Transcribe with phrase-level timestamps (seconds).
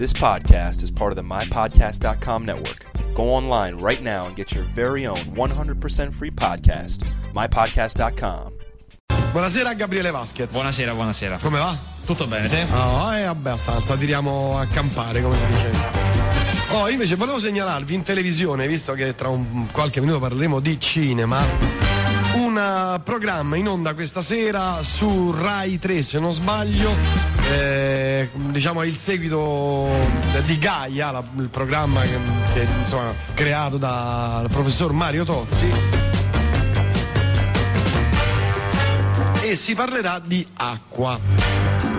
[0.00, 2.86] This podcast is part of the MyPodcast.com network.
[3.14, 8.50] Go online right now and get your very own 100% free podcast, MyPodcast.com.
[9.30, 10.54] Buonasera Gabriele Vasquez.
[10.54, 11.36] Buonasera, buonasera.
[11.42, 11.76] Come va?
[12.06, 12.64] Tutto bene, te?
[12.70, 15.70] No, è abbastanza, tiriamo a campare, come si dice.
[16.70, 21.44] Oh, invece volevo segnalarvi in televisione, visto che tra un qualche minuto parleremo di cinema,
[22.60, 26.94] uh, programma in onda questa sera su Rai 3, se non sbaglio,
[27.50, 29.88] eh, diciamo il seguito
[30.44, 32.18] di Gaia, la- il programma che,
[32.52, 35.70] che, insomma, creato dal professor Mario Tozzi.
[39.42, 41.89] E si parlerà di acqua.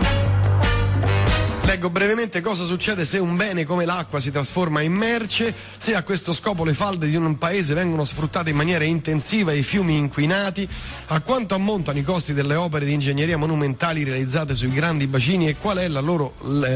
[1.72, 6.04] Leggo brevemente cosa succede se un bene come l'acqua si trasforma in merce, se a
[6.04, 9.96] questo scopo le falde di un paese vengono sfruttate in maniera intensiva e i fiumi
[9.96, 10.68] inquinati,
[11.08, 15.56] a quanto ammontano i costi delle opere di ingegneria monumentali realizzate sui grandi bacini e
[15.56, 16.34] qual è la loro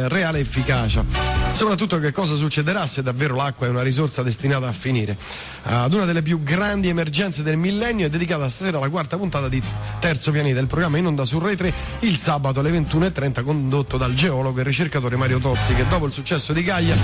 [0.08, 1.04] reale efficacia.
[1.52, 5.18] Soprattutto che cosa succederà se davvero l'acqua è una risorsa destinata a finire.
[5.64, 9.62] Ad una delle più grandi emergenze del millennio è dedicata stasera la quarta puntata di
[10.00, 14.14] Terzo Pianeta, il programma in onda su Rai 3 il sabato alle 21.30 condotto dal
[14.14, 14.84] geologo e ricercatore
[15.18, 16.96] Mario Tozzi che dopo il successo di Gaia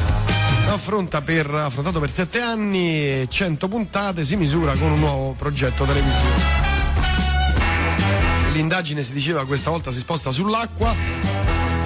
[0.68, 5.84] affronta per, affrontato per sette anni e 100 puntate si misura con un nuovo progetto
[5.84, 6.30] televisivo.
[8.54, 10.94] L'indagine si diceva questa volta si sposta sull'acqua.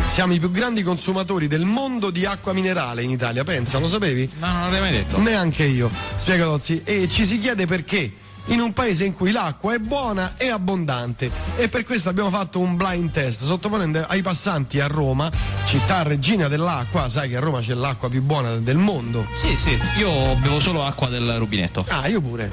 [0.08, 4.30] Siamo i più grandi consumatori del mondo di acqua minerale in Italia, pensa, lo sapevi?
[4.40, 5.20] No, non l'avrei mai detto.
[5.20, 8.24] Neanche io, spiega Tozzi, e ci si chiede perché.
[8.48, 12.60] In un paese in cui l'acqua è buona e abbondante e per questo abbiamo fatto
[12.60, 15.32] un blind test sottoponendo ai passanti a Roma,
[15.66, 19.26] città regina dell'acqua, sai che a Roma c'è l'acqua più buona del mondo.
[19.36, 19.80] Sì, sì.
[20.00, 21.86] Io bevo solo acqua del rubinetto.
[21.90, 22.52] Ah, io pure.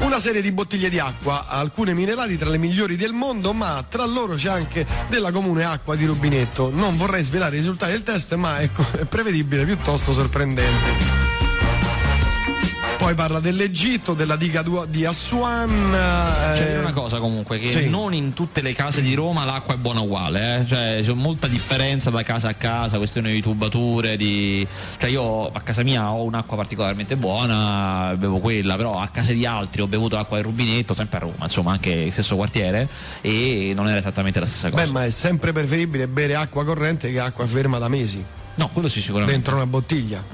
[0.00, 4.04] Una serie di bottiglie di acqua, alcune minerali tra le migliori del mondo, ma tra
[4.04, 6.70] loro c'è anche della comune acqua di rubinetto.
[6.72, 11.23] Non vorrei svelare i risultati del test, ma ecco, è prevedibile, piuttosto sorprendente.
[13.04, 15.02] Poi parla dell'Egitto, della diga di.
[15.02, 17.90] C'è eh, dire una cosa comunque, che sì.
[17.90, 20.66] non in tutte le case di Roma l'acqua è buona uguale, eh?
[20.66, 24.66] Cioè c'è molta differenza da casa a casa, questione di tubature, di.
[24.96, 29.44] Cioè io a casa mia ho un'acqua particolarmente buona, bevo quella, però a casa di
[29.44, 32.88] altri ho bevuto l'acqua del rubinetto, sempre a Roma, insomma, anche stesso quartiere,
[33.20, 34.82] e non era esattamente la stessa cosa.
[34.82, 38.88] Beh, ma è sempre preferibile bere acqua corrente che acqua ferma da mesi, no, quello
[38.88, 39.34] sì sicuramente.
[39.34, 40.24] dentro una bottiglia.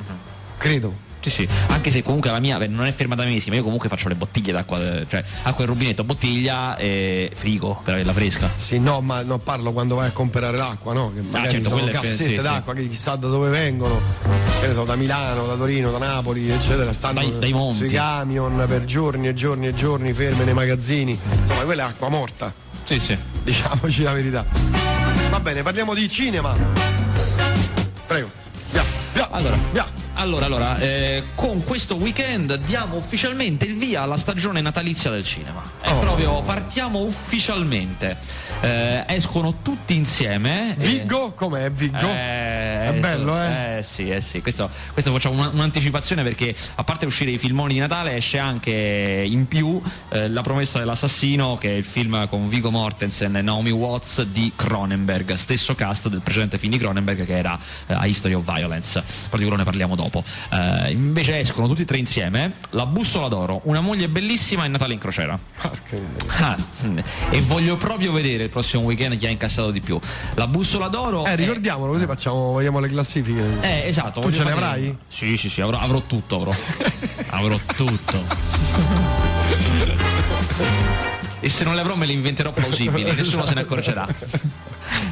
[0.56, 1.08] Credo.
[1.22, 3.62] Sì, sì, anche se comunque la mia beh, non è ferma da mesi, ma io
[3.62, 8.12] comunque faccio le bottiglie d'acqua, eh, cioè acqua del rubinetto, bottiglia e frigo per averla
[8.14, 8.48] fresca.
[8.56, 11.12] Sì, no, ma non parlo quando vai a comprare l'acqua, no?
[11.14, 14.00] Che magari certo, sono è- cassette sì, d'acqua che chissà da dove vengono,
[14.60, 17.76] che ne so, da Milano, da Torino, da Napoli, eccetera, stanno Dai- dai monti.
[17.76, 21.18] sui camion per giorni e giorni e giorni ferme nei magazzini.
[21.42, 22.50] Insomma, quella è acqua morta,
[22.84, 23.16] Sì, sì.
[23.42, 24.46] diciamoci la verità.
[25.28, 26.54] Va bene, parliamo di cinema.
[28.06, 28.30] Prego.
[28.70, 29.56] Via, via, Allora.
[29.72, 29.86] via.
[30.20, 35.62] Allora, allora eh, con questo weekend diamo ufficialmente il via alla stagione natalizia del cinema.
[35.90, 35.98] È Oh.
[35.98, 38.16] proprio partiamo ufficialmente.
[38.60, 40.76] Eh, escono tutti insieme.
[40.78, 42.06] eh, Viggo, com'è Viggo?
[42.08, 43.78] Eh, È bello, eh?
[43.78, 44.40] Eh sì, eh sì.
[44.40, 49.24] Questo, questo facciamo una- un'anticipazione perché a parte uscire i filmoni di Natale esce anche
[49.26, 49.80] in più
[50.10, 54.52] eh, La promessa dell'assassino che è il film con Vigo Mortensen e Naomi Watts di
[54.54, 59.00] Cronenberg, stesso cast del precedente film di Cronenberg che era eh, A History of Violence,
[59.24, 60.22] però di quello ne parliamo dopo.
[60.52, 64.92] Eh, invece escono tutti e tre insieme La bussola d'oro, una moglie bellissima e Natale
[64.92, 65.38] in crociera.
[66.38, 66.56] Ah,
[67.30, 69.98] e voglio proprio vedere il prossimo weekend chi ha incassato di più.
[70.34, 71.24] La bussola d'oro.
[71.24, 73.58] Eh, è- ricordiamolo, così facciamo, vediamo le classifiche.
[73.60, 74.20] eh, esatto.
[74.20, 74.96] Tu ce fare- avrai?
[75.08, 76.54] Sì, sì, sì, avrò, avrò tutto, avrò.
[77.30, 78.24] avrò tutto.
[81.40, 84.06] e se non le avrò me le inventerò plausibili, nessuno se ne accorgerà.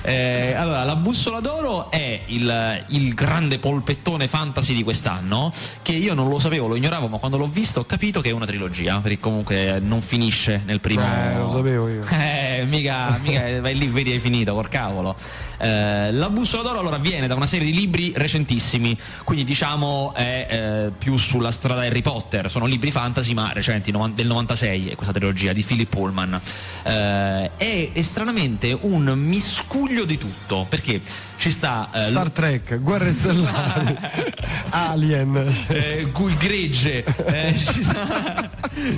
[0.02, 5.52] Eh, allora, la bussola d'oro è il, il grande polpettone fantasy di quest'anno,
[5.82, 8.32] che io non lo sapevo, lo ignoravo, ma quando l'ho visto ho capito che è
[8.32, 11.02] una trilogia, perché comunque non finisce nel primo.
[11.02, 12.04] Eh, lo sapevo io.
[12.28, 15.16] Eh, mica, mica vai lì, vedi è finito, por cavolo.
[15.58, 20.46] Eh, la bussola d'oro allora viene da una serie di libri recentissimi, quindi diciamo è
[20.50, 24.94] eh, più sulla strada Harry Potter, sono libri fantasy ma recenti, novan- del 96 è
[24.94, 26.40] questa trilogia di Philip Pullman.
[26.84, 31.00] Eh, è stranamente un miscuglio di tutto, perché
[31.38, 33.96] ci sta eh, Star Trek, Guerre Stellari,
[34.70, 35.54] Alien.
[35.68, 38.50] eh, Gul Gregge eh, ci sta,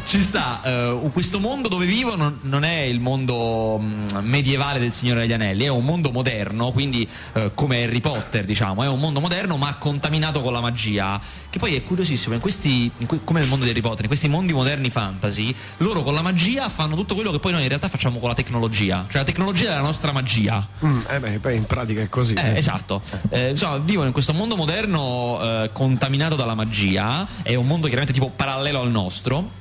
[0.06, 4.92] ci sta, eh, questo mondo dove vivo non, non è il mondo mh, medievale del
[4.92, 8.88] Signore degli Anelli è un mondo moderno moderno, quindi eh, come Harry Potter, diciamo, è
[8.88, 13.20] un mondo moderno ma contaminato con la magia, che poi è curiosissimo, in questi, que-
[13.24, 16.68] come nel mondo di Harry Potter, in questi mondi moderni fantasy, loro con la magia
[16.68, 19.72] fanno tutto quello che poi noi in realtà facciamo con la tecnologia, cioè la tecnologia
[19.72, 20.66] è la nostra magia.
[20.84, 22.34] Mm, eh beh, poi in pratica è così.
[22.34, 27.66] Eh, esatto, eh, insomma, vivono in questo mondo moderno eh, contaminato dalla magia, è un
[27.66, 29.58] mondo chiaramente tipo parallelo al nostro.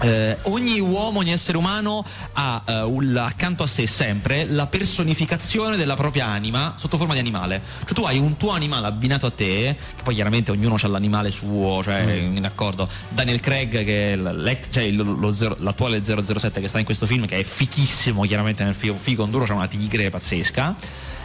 [0.00, 2.04] Eh, ogni uomo, ogni essere umano
[2.34, 7.18] ha eh, un- accanto a sé sempre la personificazione della propria anima sotto forma di
[7.18, 7.60] animale.
[7.80, 11.30] Cioè tu hai un tuo animale abbinato a te, che poi chiaramente ognuno ha l'animale
[11.32, 12.88] suo, cioè in accordo.
[13.08, 17.26] Daniel Craig, che è cioè il- lo zero- l'attuale 007 che sta in questo film,
[17.26, 20.76] che è fichissimo chiaramente nel film, figo onduro, c'è una tigre pazzesca.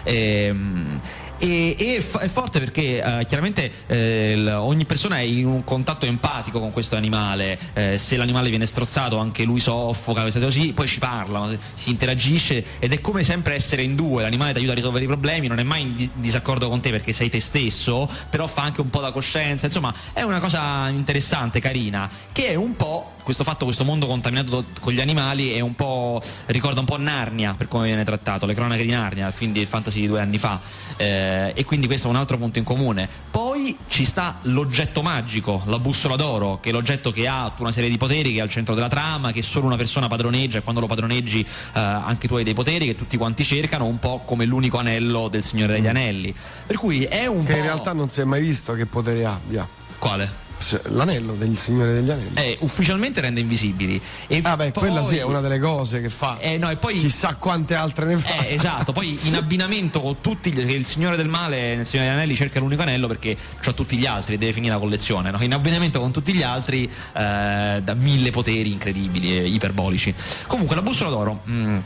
[0.03, 0.99] Ehm,
[1.43, 5.65] e, e è fo- è forte perché eh, chiaramente eh, ogni persona è in un
[5.65, 10.87] contatto empatico con questo animale, eh, se l'animale viene strozzato anche lui soffoca, così, poi
[10.87, 14.75] ci parla, si interagisce ed è come sempre essere in due, l'animale ti aiuta a
[14.75, 18.09] risolvere i problemi, non è mai in di- disaccordo con te perché sei te stesso,
[18.29, 22.55] però fa anche un po' da coscienza, insomma è una cosa interessante, carina, che è
[22.55, 26.85] un po' questo fatto, questo mondo contaminato con gli animali è un po' ricorda un
[26.85, 30.07] po' Narnia per come viene trattato, le cronache di Narnia, il film di fantasy di
[30.07, 30.59] due anni fa.
[30.97, 33.07] Eh, e quindi questo è un altro punto in comune.
[33.31, 37.71] Poi ci sta l'oggetto magico, la bussola d'oro, che è l'oggetto che ha tutta una
[37.71, 40.61] serie di poteri, che è al centro della trama, che solo una persona padroneggia e
[40.61, 44.19] quando lo padroneggi eh, anche tu hai dei poteri che tutti quanti cercano, un po'
[44.25, 46.33] come l'unico anello del Signore degli Anelli.
[46.65, 47.57] Per cui è un Che po'.
[47.57, 49.67] in realtà non si è mai visto che potere abbia.
[49.99, 50.42] Quale?
[50.65, 52.35] Cioè, L'anello del Signore degli Anelli.
[52.35, 54.01] Eh, ufficialmente rende invisibili.
[54.27, 56.37] E ah beh, poi- quella sì è una delle cose che fa.
[56.39, 58.45] Eh, no, e poi Chissà quante altre ne fa.
[58.45, 62.17] Eh, esatto, poi in abbinamento con tutti gli, il Signore del Male nel Signore degli
[62.17, 65.41] Anelli cerca l'unico anello perché ha tutti gli altri, deve finire la collezione, no?
[65.41, 70.13] in abbinamento con tutti gli altri eh, da mille poteri incredibili e iperbolici.
[70.47, 71.41] Comunque la bussola d'oro.
[71.47, 71.77] mm,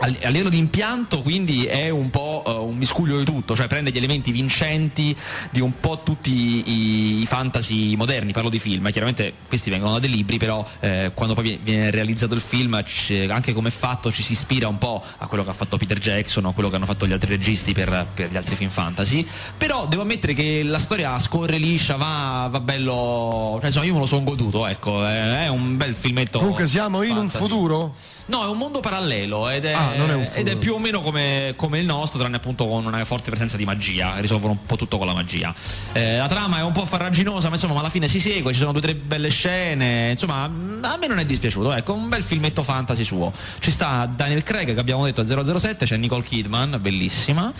[0.00, 3.90] a livello di impianto quindi è un po' eh, un miscuglio di tutto, cioè prende
[3.90, 5.16] gli elementi vincenti
[5.50, 10.10] di un po' tutti i, fantasy moderni, parlo di film, chiaramente questi vengono da dei
[10.10, 12.82] libri, però eh, quando poi viene- realizzato il film
[13.28, 15.98] anche come è fatto ci si ispira un po' a quello che ha fatto Peter
[15.98, 19.26] Jackson a quello che hanno fatto gli altri registi per, per gli altri film fantasy,
[19.56, 24.00] però devo ammettere che la storia scorre liscia, va, va bello, cioè insomma io me
[24.00, 26.38] lo sono goduto, ecco, è, è un bel filmetto.
[26.38, 27.94] Comunque siamo in un futuro?
[28.26, 31.00] No, è un mondo parallelo ed è, Ah, non è ed è più o meno
[31.00, 34.76] come, come il nostro, tranne appunto con una forte presenza di magia, risolvono un po'
[34.76, 35.54] tutto con la magia.
[35.92, 38.72] Eh, la trama è un po' farraginosa, ma insomma alla fine si segue, ci sono
[38.72, 42.22] due o tre belle scene, insomma mm, a me non è dispiaciuto, ecco, un bel
[42.22, 43.32] filmetto fantasy suo.
[43.58, 45.26] Ci sta Daniel Craig che abbiamo detto al
[45.58, 47.52] 007, c'è Nicole Kidman, bellissima.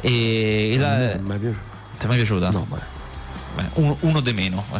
[0.00, 1.34] E la- Non mi
[1.98, 2.50] è mai piaciuta?
[2.50, 3.02] No, ma.
[3.54, 4.64] Beh, uno, uno de meno.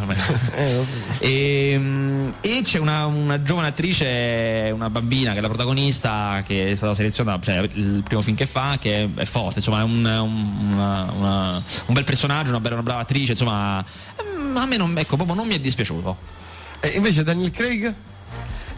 [0.56, 0.90] Eh, lo so.
[1.20, 1.80] E,
[2.40, 6.94] e c'è una, una giovane attrice, una bambina che è la protagonista, che è stata
[6.94, 10.72] selezionata, cioè il primo film che fa, che è, è forte, insomma, è un, un-
[10.72, 13.84] una- una- un bel personaggio, una, bella, una brava attrice, insomma,
[14.40, 16.16] mm, a me non, ecco, proprio non mi è dispiaciuto.
[16.80, 17.94] E invece Daniel Craig?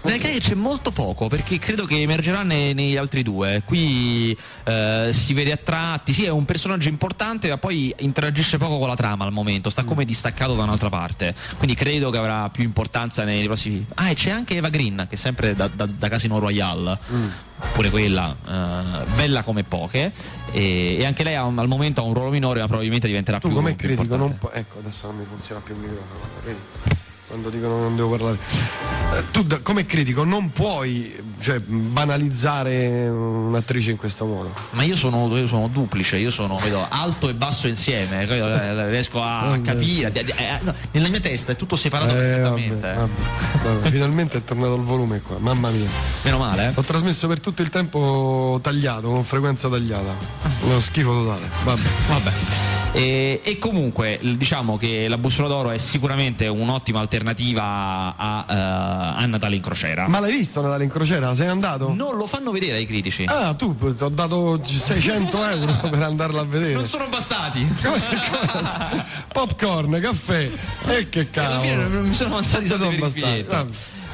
[0.07, 3.63] Nel Craig c'è molto poco perché credo che emergerà nei- negli altri due.
[3.65, 8.79] Qui eh, si vede a tratti, sì, è un personaggio importante, ma poi interagisce poco
[8.79, 11.35] con la trama al momento, sta come distaccato da un'altra parte.
[11.59, 13.85] Quindi credo che avrà più importanza nei prossimi.
[13.95, 16.99] Ah, e c'è anche Eva Green, che è sempre da, da- da Casino Royale.
[17.73, 20.13] Pure quella, eh, bella come poche,
[20.53, 23.49] e, e anche lei un- al momento ha un ruolo minore, ma probabilmente diventerà Tu
[23.49, 24.53] più come più critico puoi.
[24.53, 26.21] Ecco, adesso non mi funziona più il microfono.
[26.45, 26.59] Vedi?
[27.29, 28.39] Quando dicono non devo parlare.
[29.15, 34.53] Eh, tu da- come critico non puoi cioè, banalizzare un'attrice in questo modo.
[34.71, 38.47] Ma io sono, io sono duplice, io sono vedo, alto e basso insieme, capito?
[38.49, 40.13] Eh, riesco a Vabbè, capire.
[40.13, 42.93] eh, no, nella mia testa è tutto separato Eh, vabbè, perfettamente.
[42.95, 43.11] vabbè,
[43.75, 43.91] vabbè.
[43.91, 45.89] Finalmente è tornato il volume qua, mamma mia.
[46.23, 46.73] Meno male, eh?
[46.75, 50.15] Ho trasmesso per tutto il tempo tagliato, con frequenza tagliata.
[50.61, 51.51] Uno schifo totale.
[51.65, 51.89] Vabbè.
[52.09, 52.31] Vabbè.
[52.93, 59.27] E, e comunque diciamo che la bussola d'oro è sicuramente un'ottima alternativa a, eh, a
[59.27, 60.09] Natale in crociera.
[60.09, 61.35] Ma l'hai visto Natale in crociera?
[61.35, 61.93] Sei andato?
[61.93, 63.25] Non lo fanno vedere ai critici.
[63.27, 66.75] Ah, tu ti ho dato 600 euro per andarla a vedere.
[66.75, 67.67] Non sono bastati.
[69.33, 70.51] Popcorn, caffè.
[70.87, 71.89] E che Alla fine cavolo.
[71.89, 73.47] non mi sono avanzati sono bastati.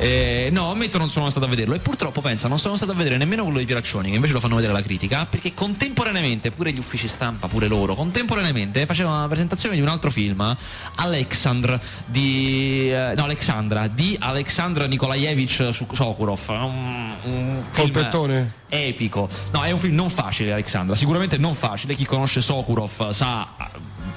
[0.03, 1.75] Eh, no, ammetto non sono stato a vederlo.
[1.77, 4.41] E purtroppo pensa non sono stato a vedere nemmeno quello di Pieraccioni che invece lo
[4.41, 9.29] fanno vedere alla critica perché contemporaneamente pure gli uffici stampa pure loro contemporaneamente facevano una
[9.29, 10.57] presentazione di un altro film
[10.97, 16.49] Alexandr di eh, no Alexandra di Alexandr Nikolaevich Sokurov.
[16.49, 18.61] Un, un Polpettone?
[18.73, 19.29] epico.
[19.53, 21.95] No è un film non facile Alexandra sicuramente non facile.
[21.95, 23.47] Chi conosce Sokurov sa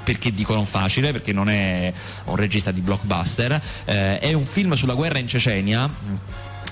[0.05, 1.91] perché dico non facile, perché non è
[2.25, 5.89] un regista di blockbuster, eh, è un film sulla guerra in Cecenia.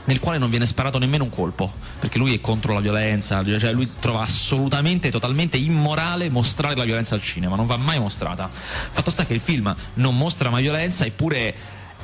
[0.05, 3.71] nel quale non viene sparato nemmeno un colpo, perché lui è contro la violenza, cioè
[3.71, 8.49] lui trova assolutamente, totalmente immorale mostrare la violenza al cinema, non va mai mostrata.
[8.51, 11.55] Fatto sta che il film non mostra mai violenza, eppure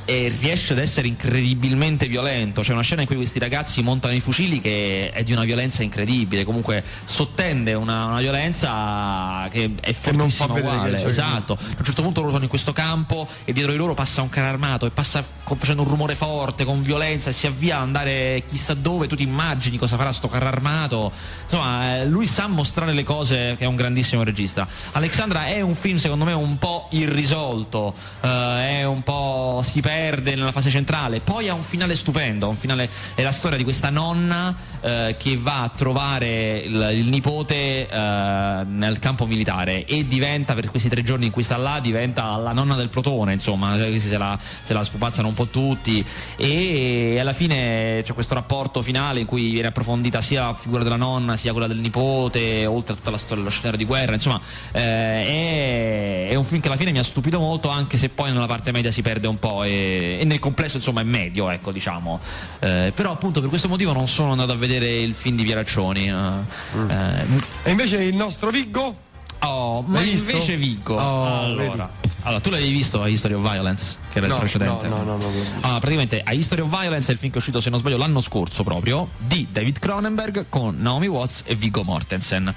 [0.10, 2.62] e riesce ad essere incredibilmente violento.
[2.62, 5.84] C'è una scena in cui questi ragazzi montano i fucili che è di una violenza
[5.84, 11.06] incredibile, comunque sottende una, una violenza che è fortissima uguale.
[11.06, 11.54] Esatto.
[11.54, 14.30] A un certo punto loro sono in questo campo e dietro di loro passa un
[14.30, 15.24] carro armato e passa
[15.56, 19.24] facendo un rumore forte, con violenza e si avvia ad andare chissà dove, tu ti
[19.24, 21.12] immagini cosa farà sto carro armato.
[21.44, 24.68] Insomma, eh, lui sa mostrare le cose che è un grandissimo regista.
[24.92, 30.52] Alexandra è un film secondo me un po' irrisolto, eh, un po' si perde nella
[30.52, 34.56] fase centrale, poi ha un finale stupendo, un finale, è la storia di questa nonna
[34.82, 40.70] eh, che va a trovare il, il nipote eh, nel campo militare e diventa per
[40.70, 44.38] questi tre giorni in cui sta là diventa la nonna del protone insomma se la,
[44.40, 46.04] se la spupazzano un po' tutti
[46.36, 50.96] e alla fine c'è questo rapporto finale in cui viene approfondita sia la figura della
[50.96, 54.40] nonna sia quella del nipote oltre a tutta la storia dello scenario di guerra insomma
[54.72, 58.32] eh, è, è, un film che alla fine mi ha stupito molto anche se poi
[58.32, 61.72] nella parte media si perde un po' e, e nel complesso insomma è medio ecco
[61.72, 62.20] diciamo
[62.60, 66.12] eh, però appunto per questo motivo non sono andato a vedere il film di Pieraccioni.
[66.12, 66.90] Mm.
[66.90, 67.26] Eh,
[67.64, 69.08] e invece il nostro Viggo?
[69.40, 70.96] Oh, ma invece Viggo.
[70.96, 71.90] Oh, allora.
[72.24, 72.42] Allora.
[72.42, 74.88] tu l'avevi visto a History of Violence, che era no, il precedente?
[74.88, 75.28] No, no, no, no.
[75.62, 77.98] Allora, praticamente a History of Violence è il film che è uscito, se non sbaglio,
[77.98, 82.54] l'anno scorso proprio, di David Cronenberg con Naomi Watts e Viggo Mortensen.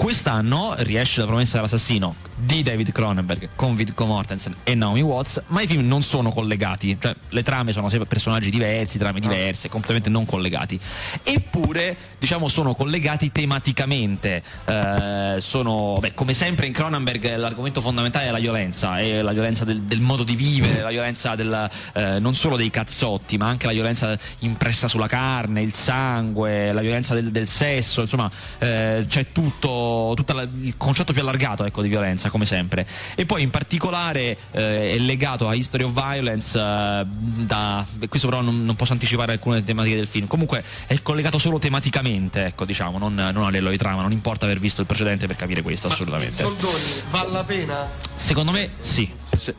[0.00, 5.60] Quest'anno riesce La promessa dell'assassino di David Cronenberg con Viggo Mortensen e Naomi Watts, ma
[5.60, 9.20] i film non sono collegati, cioè le trame sono sempre personaggi diversi, trame ah.
[9.20, 10.80] diverse, completamente non collegati.
[11.22, 14.42] Eppure, diciamo, sono collegati tematicamente.
[14.64, 19.66] Eh, sono, beh, come sempre in Cronenberg l'argomento fondamentale è la violenza, è la violenza
[19.66, 23.66] del, del modo di vivere, la violenza del, eh, non solo dei cazzotti, ma anche
[23.66, 28.30] la violenza impressa sulla carne, il sangue, la violenza del, del sesso, insomma,
[28.60, 32.86] eh, c'è tutto tutto il concetto più allargato ecco, di violenza, come sempre.
[33.14, 38.40] E poi in particolare eh, è legato a History of Violence, eh, da, questo però
[38.40, 42.98] non, non, posso anticipare alcune tematiche del film, comunque è collegato solo tematicamente, ecco, diciamo,
[42.98, 45.88] non, non a livello di trama, non importa aver visto il precedente per capire questo,
[45.88, 46.42] Ma assolutamente.
[46.42, 47.88] Soldoni, vale la pena?
[48.16, 49.10] Secondo me sì.
[49.36, 49.54] Se,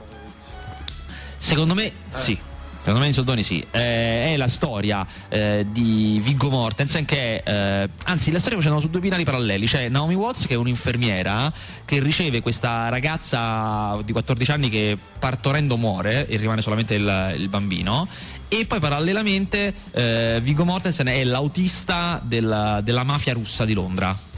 [1.38, 1.94] secondo me eh.
[2.10, 2.40] sì.
[2.82, 3.64] Secondo me in soldoni sì.
[3.70, 8.90] Eh, è la storia eh, di Viggo Mortensen che eh, anzi la storia facendo su
[8.90, 9.68] due binari paralleli.
[9.68, 11.54] C'è Naomi Watts che è un'infermiera
[11.86, 17.50] che riceve questa ragazza di 14 anni che partorendo muore e rimane solamente il, il
[17.50, 18.08] bambino
[18.48, 24.30] e poi parallelamente eh, Viggo Mortensen è l'autista della, della mafia russa di Londra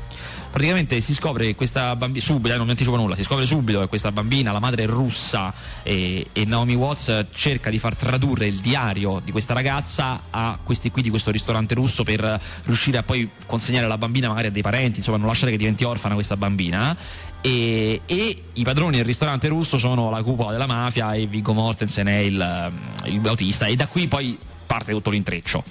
[0.54, 3.80] praticamente si scopre che questa bambina, subito, eh, non mi anticipo nulla, si scopre subito
[3.80, 8.46] che questa bambina, la madre è russa e, e, Naomi Watts cerca di far tradurre
[8.46, 13.04] il diario di questa ragazza a questi qui di questo ristorante russo per riuscire a
[13.04, 16.38] poi consegnare la bambina magari a dei parenti, insomma non lasciare che diventi orfana questa
[16.38, 16.96] bambina.
[17.42, 22.06] E, e, i padroni del ristorante russo sono la cupola della mafia e Viggo Mortensen
[22.06, 22.72] è il,
[23.06, 24.38] il autista e da qui poi
[24.74, 25.64] parte tutto l'intreccio.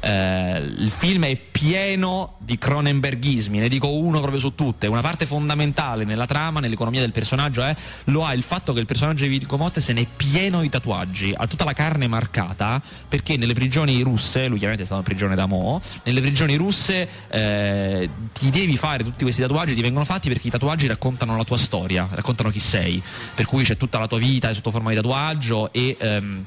[0.00, 4.86] Eh, il film è pieno di Cronenberghismi, ne dico uno proprio su tutte.
[4.86, 7.74] Una parte fondamentale nella trama, nell'economia del personaggio è
[8.04, 11.46] lo ha il fatto che il personaggio di Viggo Mortensen è pieno di tatuaggi, ha
[11.46, 15.46] tutta la carne marcata perché nelle prigioni russe, lui chiaramente è stato in prigione da
[15.46, 20.48] Mo, nelle prigioni russe eh, ti devi fare tutti questi tatuaggi, ti vengono fatti perché
[20.48, 23.02] i tatuaggi raccontano la tua storia, raccontano chi sei,
[23.34, 26.44] per cui c'è tutta la tua vita sotto forma di tatuaggio e ehm,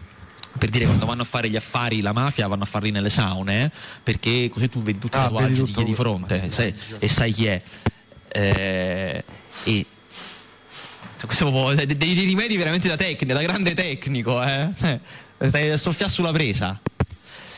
[0.58, 3.72] per dire quando vanno a fare gli affari la mafia vanno a farli nelle saune
[4.04, 7.08] perché così tu vedi tutti i ah, tatuaggi di chi è di fronte sai, e
[7.08, 7.62] sai chi è
[8.28, 9.24] eh,
[9.64, 9.86] e
[11.18, 14.70] cioè, questo dei, dei, rimedi veramente da tecnico da grande tecnico eh?
[15.40, 16.80] stai a soffiare sulla presa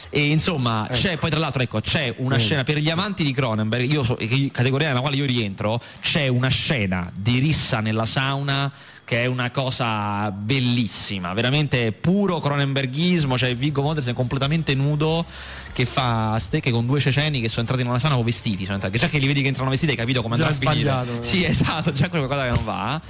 [0.09, 0.93] e insomma ecco.
[0.93, 2.43] c'è poi tra l'altro ecco c'è una ecco.
[2.43, 4.15] scena per gli amanti di Cronenberg io so,
[4.51, 8.71] categoria nella quale io rientro c'è una scena di rissa nella sauna
[9.05, 15.25] che è una cosa bellissima, veramente puro cronenberghismo, cioè Viggo Mortensen completamente nudo
[15.73, 18.75] che fa stecche con due ceceni che sono entrati in una sana o vestiti, sono
[18.75, 21.05] entrati, già che li vedi che entrano vestiti hai capito come andrà a finire.
[21.21, 23.01] Sì, esatto, già qualcosa che non va.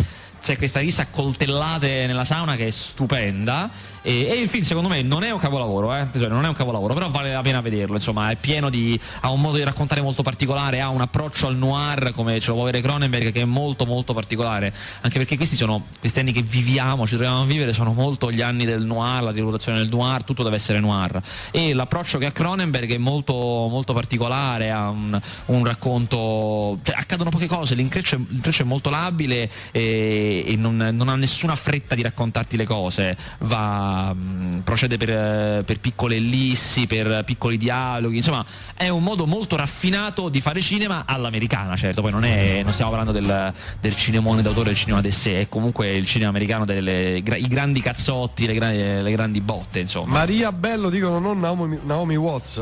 [0.41, 3.69] C'è questa rissa coltellate nella sauna che è stupenda
[4.03, 6.05] e, e, il film secondo me non è un capolavoro, eh?
[6.13, 9.00] cioè, non è un capolavoro, però vale la pena vederlo, insomma, è pieno di.
[9.22, 12.55] ha un modo di raccontare molto particolare, ha un approccio al noir come ce lo
[12.55, 16.41] può avere Cronenberg che è molto molto particolare, anche perché questi sono questi anni che
[16.41, 20.24] viviamo, ci troviamo a vivere, sono molto gli anni del noir, la rivalutazione del noir,
[20.24, 21.22] tutto deve essere noir.
[21.51, 26.77] E l'approccio che ha Cronenberg è molto, molto particolare, ha un, un racconto.
[26.83, 31.55] Cioè, accadono poche cose, l'intreccio, l'intreccio è molto labile e, e non, non, ha nessuna
[31.55, 38.17] fretta di raccontarti le cose, va, mh, procede per, per, piccole ellissi, per piccoli dialoghi,
[38.17, 42.73] insomma è un modo molto raffinato di fare cinema all'americana, certo, poi non, è, non
[42.73, 46.65] stiamo parlando del, del cinemone d'autore, del cinema de sé, è comunque il cinema americano
[46.65, 50.12] delle, i grandi cazzotti, le grandi, le grandi botte, insomma.
[50.12, 52.62] Maria Bello dicono non Naomi, Naomi Watts?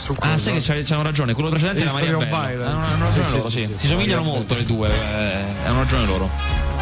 [0.00, 2.64] Su ah, sai che c'hanno ragione, quello precedente era Maria Bello.
[2.64, 3.74] Hanno, hanno ragione sì, loro, sì, sì.
[3.80, 6.79] Si somigliano molto le due, eh, hanno ragione loro.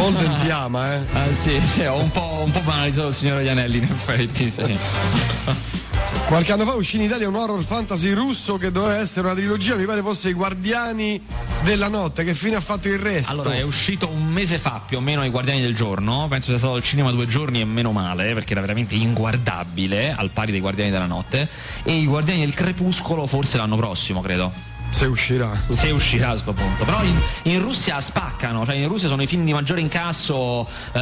[0.00, 1.06] Holden ti ama, eh?
[1.12, 4.78] Ah, sì, sì, ho un po', un po' banalizzato il signore Ianelli, in effetti, sì.
[6.26, 9.74] Qualche anno fa uscì in Italia un horror fantasy russo che doveva essere una trilogia,
[9.74, 11.20] mi pare fosse I Guardiani
[11.64, 12.24] della Notte.
[12.24, 13.32] Che fine ha fatto il resto?
[13.32, 16.28] Allora, è uscito un mese fa più o meno I Guardiani del Giorno.
[16.28, 20.30] Penso sia stato al cinema due giorni e meno male, perché era veramente inguardabile, al
[20.30, 21.48] pari dei Guardiani della Notte.
[21.82, 24.52] E I Guardiani del Crepuscolo forse l'anno prossimo, credo.
[24.90, 25.52] Se uscirà.
[25.72, 26.84] Se uscirà a questo punto.
[26.84, 30.66] Però in, in, Russia spaccano, cioè in Russia sono i film di maggiore incasso.
[30.92, 31.00] Eh,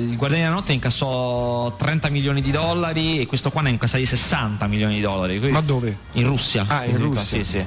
[0.00, 4.06] il Guardiani della Notte incassò 30 milioni di dollari e questo qua ne ha incassati
[4.06, 5.38] 60 milioni di dollari.
[5.38, 5.96] Quindi, Ma dove?
[6.12, 6.64] In Russia.
[6.66, 7.44] Ah, in Russia.
[7.44, 7.66] Sì, sì.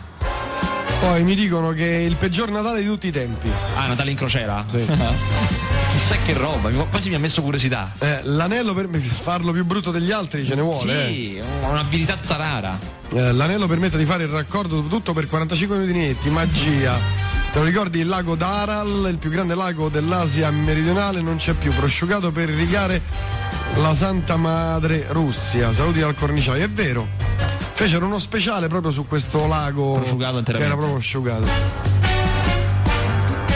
[1.00, 3.50] Poi mi dicono che è il peggior Natale di tutti i tempi.
[3.76, 4.64] Ah, Natale in crociera?
[4.68, 4.86] Sì.
[6.02, 7.94] Chissà che roba, quasi mi ha messo curiosità.
[8.00, 11.08] Eh, l'anello per farlo più brutto degli altri ce ne vuole.
[11.08, 11.44] Sì, eh.
[11.62, 12.78] un'abilità tutta rara.
[13.12, 16.98] Eh, l'anello permette di fare il raccordo tutto per 45 minuti, magia.
[17.54, 21.72] Te lo ricordi il lago d'Aral, il più grande lago dell'Asia meridionale, non c'è più,
[21.72, 23.00] prosciugato per irrigare
[23.76, 25.72] la Santa Madre Russia.
[25.72, 27.08] Saluti dal corniciaio, è vero.
[27.74, 32.11] Fecero uno speciale proprio su questo lago prosciugato che era proprio asciugato.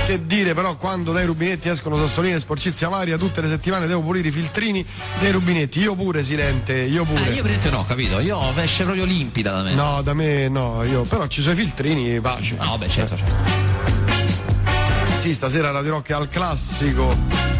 [0.06, 4.02] Che dire però quando dai rubinetti escono sassolini e sporcizia varia, tutte le settimane devo
[4.02, 4.86] pulire i filtrini
[5.20, 5.80] dei rubinetti.
[5.80, 7.30] Io pure, Silente, io pure.
[7.30, 8.20] Eh, io per no, capito?
[8.20, 9.74] Io esce proprio limpida da me.
[9.74, 11.02] No, da me no, io.
[11.02, 12.56] Però ci sono i filtrini, pace.
[12.60, 13.34] No, beh, certo, certo.
[15.20, 17.55] Sì, stasera Radio Rock al classico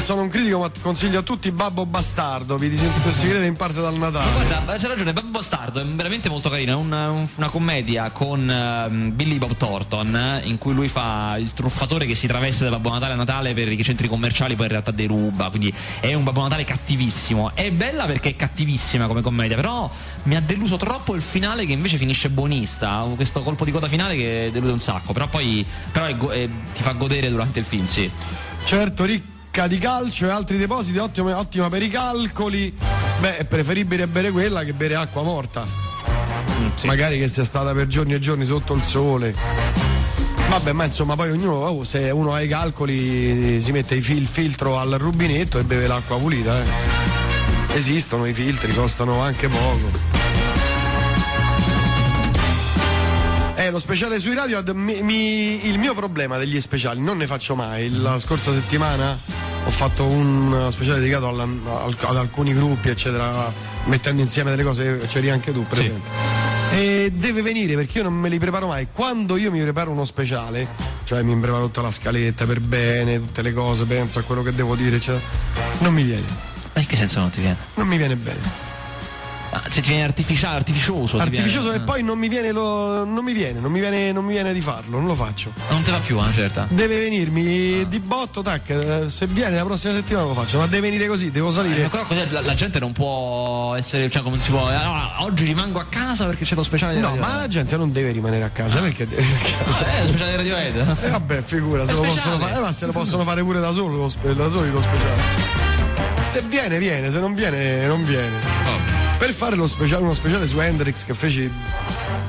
[0.00, 2.56] non sono un critico, ma consiglio a tutti Babbo Bastardo.
[2.56, 4.30] Vi disintossicherete in parte dal Natale.
[4.30, 6.72] Ma guarda, c'è ragione, Babbo Bastardo è veramente molto carino.
[6.72, 12.06] È una, una commedia con uh, Billy Bob Thornton in cui lui fa il truffatore
[12.06, 14.90] che si traveste da Babbo Natale a Natale per i centri commerciali, poi in realtà
[14.90, 15.50] deruba.
[15.50, 17.50] Quindi è un Babbo Natale cattivissimo.
[17.54, 19.90] È bella perché è cattivissima come commedia, però
[20.24, 23.06] mi ha deluso troppo il finale che invece finisce buonista.
[23.14, 25.12] Questo colpo di coda finale che delude un sacco.
[25.12, 28.10] Però poi però è, è, ti fa godere durante il film, sì.
[28.64, 32.74] Certo, Rick di calcio e altri depositi, ottima, ottima per i calcoli.
[33.20, 35.64] Beh, è preferibile bere quella che bere acqua morta.
[35.64, 36.86] Mm, sì.
[36.86, 39.34] Magari che sia stata per giorni e giorni sotto il sole.
[40.48, 44.78] Vabbè, ma insomma, poi ognuno, oh, se uno ha i calcoli, si mette il filtro
[44.78, 46.60] al rubinetto e beve l'acqua pulita.
[46.60, 47.74] Eh.
[47.74, 49.90] Esistono i filtri, costano anche poco.
[53.54, 57.54] Eh, lo speciale sui radio, mi, mi, il mio problema degli speciali, non ne faccio
[57.54, 57.90] mai.
[57.90, 59.18] La scorsa settimana
[59.64, 63.52] ho fatto un speciale dedicato alla, al, ad alcuni gruppi, eccetera,
[63.84, 65.84] mettendo insieme delle cose, c'eri anche tu, per sì.
[65.84, 66.10] esempio.
[66.72, 68.88] E deve venire perché io non me li preparo mai.
[68.92, 70.68] Quando io mi preparo uno speciale,
[71.04, 74.54] cioè mi preparo tutta la scaletta per bene, tutte le cose, penso a quello che
[74.54, 75.22] devo dire, eccetera,
[75.78, 76.26] non mi viene.
[76.72, 77.56] Ma in che senso non ti viene?
[77.74, 78.69] Non mi viene bene.
[79.52, 81.18] Ah, se ti viene artificiale, artificioso.
[81.18, 84.32] Artificioso e poi non mi viene lo, non mi viene, non mi viene, non mi
[84.32, 85.52] viene di farlo, non lo faccio.
[85.70, 86.66] Non te va più, una certa.
[86.70, 87.84] Deve venirmi ah.
[87.84, 91.32] di botto, tac, eh, se viene la prossima settimana lo faccio, ma deve venire così,
[91.32, 91.84] devo salire.
[91.84, 94.66] Eh, però la, la, gente non può essere, cioè come si può.
[94.68, 97.90] Allora, oggi rimango a casa perché c'è lo speciale di No, ma la gente non
[97.90, 98.82] deve rimanere a casa, ah.
[98.82, 99.92] perché deve a casa.
[99.92, 100.96] Eh, lo speciale di Radiohead.
[101.02, 103.72] Eh, vabbè, figura, se lo possono fare, eh, ma se lo possono fare pure da
[103.72, 105.22] solo, lo, da soli lo speciale.
[106.24, 108.36] Se viene, viene, se non viene, non viene.
[108.66, 111.52] Oh per fare speciale, uno speciale su Hendrix che feci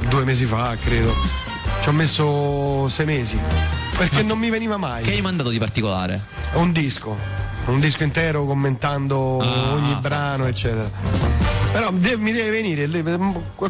[0.10, 1.16] due mesi fa, credo.
[1.82, 3.40] Ci ho messo sei mesi.
[3.98, 5.02] Perché Ma non mi veniva mai.
[5.02, 6.22] Che hai mandato di particolare?
[6.56, 7.18] Un disco.
[7.68, 10.92] Un disco intero commentando ah, ogni brano, eccetera.
[11.72, 12.90] Però de- mi deve venire,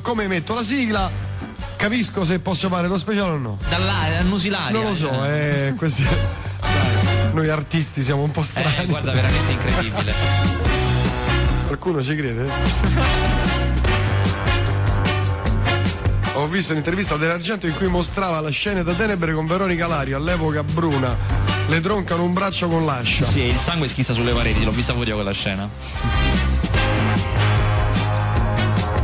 [0.02, 1.08] come metto la sigla,
[1.76, 3.60] capisco se posso fare lo speciale o no.
[3.70, 4.72] Dall'aria, dal musilaria.
[4.72, 6.04] Non lo so, eh, questi...
[7.34, 8.78] noi artisti siamo un po' strani.
[8.80, 10.70] Eh, guarda, veramente incredibile.
[11.72, 12.50] Qualcuno ci crede?
[16.34, 20.66] Ho visto un'intervista dell'Argento in cui mostrava la scena da tenebre con Veronica Lario, all'epoca
[20.66, 21.16] bruna.
[21.68, 23.24] Le troncano un braccio con l'ascia.
[23.24, 25.70] Sì, il sangue schizza sulle pareti, l'ho vista pure io quella scena.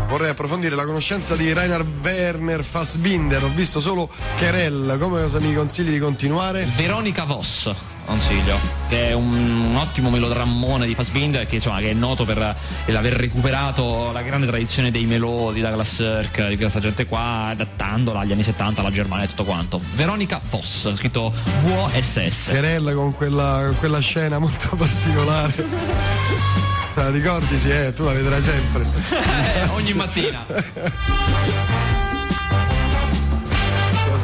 [0.09, 3.45] Vorrei approfondire la conoscenza di Rainer Werner Fassbinder.
[3.45, 4.97] Ho visto solo Kerel.
[4.99, 6.67] Come cosa mi consigli di continuare?
[6.75, 7.73] Veronica Voss.
[8.07, 8.57] Consiglio.
[8.87, 13.13] Che è un, un ottimo melodrammone di Fassbinder che, insomma, che è noto per l'aver
[13.13, 18.43] recuperato la grande tradizione dei melodi, da Glass di questa gente qua, adattandola agli anni
[18.43, 19.79] 70, alla Germania e tutto quanto.
[19.93, 22.47] Veronica Voss, scritto VSS.
[22.47, 25.53] Querella con quella, con quella scena molto particolare.
[25.53, 27.57] Te la ricordi?
[27.59, 28.85] Sì, eh, tu la vedrai sempre.
[29.57, 30.45] Eh, ogni mattina.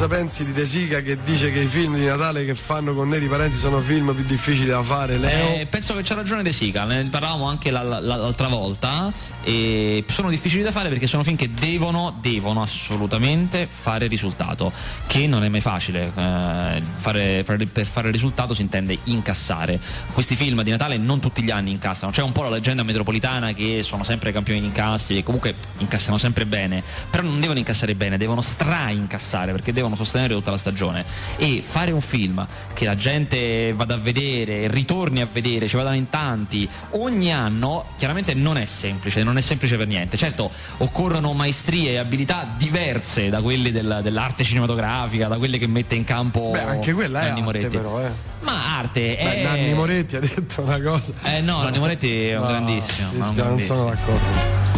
[0.04, 3.08] Cosa pensi di De Sica che dice che i film di Natale che fanno con
[3.08, 5.16] Neri Parenti sono film più difficili da fare?
[5.16, 5.54] Leo?
[5.54, 9.10] Eh, penso che c'ha ragione De Sica, ne parlavamo anche la, la, l'altra volta.
[9.42, 14.70] E sono difficili da fare perché sono film che devono, devono assolutamente fare risultato,
[15.06, 16.12] che non è mai facile.
[16.14, 19.80] Eh, fare, fare, per fare risultato si intende incassare.
[20.12, 23.54] Questi film di Natale non tutti gli anni incassano, c'è un po' la leggenda metropolitana
[23.54, 27.94] che sono sempre campioni di incassi e comunque incassano sempre bene, però non devono incassare
[27.94, 31.04] bene, devono stra-incassare perché devono devono sostenere tutta la stagione
[31.36, 35.94] e fare un film che la gente vada a vedere, ritorni a vedere, ci vadano
[35.96, 40.16] in tanti ogni anno, chiaramente non è semplice, non è semplice per niente.
[40.16, 45.94] Certo, occorrono maestrie e abilità diverse da quelle del, dell'arte cinematografica, da quelle che mette
[45.94, 47.76] in campo Beh, anche quella Nanni è arte Moretti.
[47.76, 48.10] però, eh.
[48.40, 51.12] Ma arte Beh, è Nanni Moretti ha detto una cosa.
[51.22, 53.08] Eh no, Nanni Moretti è un No, grandissimo.
[53.10, 53.84] un dispiace, non sono grandissimo.
[53.84, 54.73] d'accordo.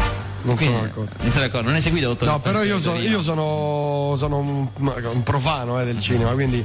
[0.46, 1.12] Non Quindi, sono d'accordo.
[1.20, 1.66] non sei d'accordo?
[1.66, 5.84] Non hai seguito tutto No, però io di io sono, sono un, un profano eh,
[5.84, 6.64] del cinema, quindi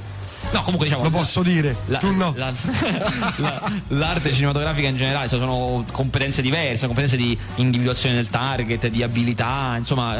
[0.51, 1.03] No, comunque diciamo.
[1.03, 1.75] lo posso dire.
[1.87, 2.31] la- tu no.
[2.35, 2.51] la-
[3.37, 9.01] la- l'arte cinematografica in generale cioè, sono competenze diverse, competenze di individuazione del target, di
[9.01, 10.15] abilità, insomma,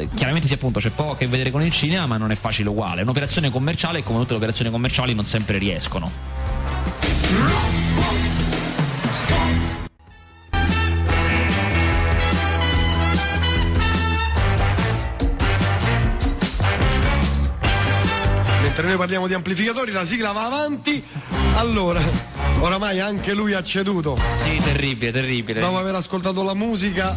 [0.00, 2.36] eh, chiaramente sì, appunto c'è poco a che vedere con il cinema, ma non è
[2.36, 3.02] facile uguale.
[3.02, 6.10] Un'operazione commerciale come tutte le operazioni commerciali non sempre riescono.
[18.92, 21.02] Noi parliamo di amplificatori, la sigla va avanti.
[21.54, 22.00] Allora,
[22.60, 24.18] oramai anche lui ha ceduto.
[24.42, 25.60] Sì, terribile, terribile.
[25.60, 27.16] Dopo aver ascoltato la musica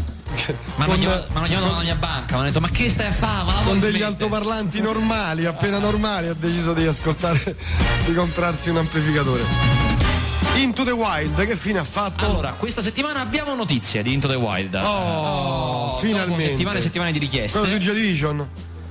[0.77, 2.89] Ma con, non chiamato ma hanno chiamato dalla mia banca, mi hanno detto ma che
[2.89, 3.43] stai a fare?
[3.43, 7.57] Ma con degli smettere?" altoparlanti normali, appena normali, ha deciso di ascoltare,
[8.05, 9.43] di comprarsi un amplificatore.
[10.55, 12.25] Into the Wild, che fine ha fatto?
[12.25, 14.75] Allora, questa settimana abbiamo notizie di Into the Wild.
[14.75, 16.51] Oh, dopo finalmente.
[16.51, 17.59] settimane e settimane di richieste.
[17.59, 18.47] Quello su Division?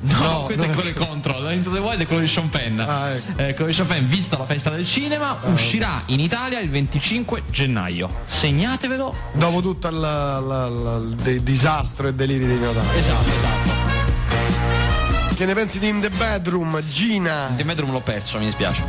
[0.06, 1.52] No, No, questo è quello di Control.
[1.52, 2.78] Into the Wild è quello di Sean Penn.
[2.80, 3.40] Ah, ecco.
[3.40, 7.44] Eh, quello di Sean Penn, vista la festa del cinema, uscirà in Italia il 25
[7.50, 8.10] gennaio.
[8.26, 9.14] Segnatevelo.
[9.32, 12.98] Dopo tutto il, il- il- il disastro e deliri di Natale.
[12.98, 13.82] Esatto, esatto.
[15.34, 17.50] Che ne pensi di In the Bedroom, Gina?
[17.56, 18.82] The Bedroom l'ho perso, mi dispiace.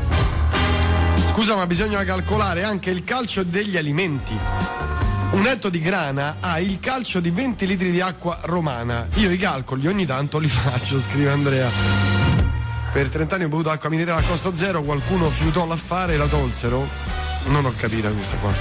[1.32, 4.38] Scusa, ma bisogna calcolare anche il calcio degli alimenti.
[5.36, 9.06] Un etto di grana ha il calcio di 20 litri di acqua romana.
[9.16, 11.70] Io i calcoli ogni tanto li faccio, scrive Andrea.
[12.94, 16.28] Per 30 anni ho bevuto acqua minerale a costo zero, qualcuno fiutò l'affare e la
[16.28, 16.88] tolsero?
[17.48, 18.54] Non ho capito questa qua.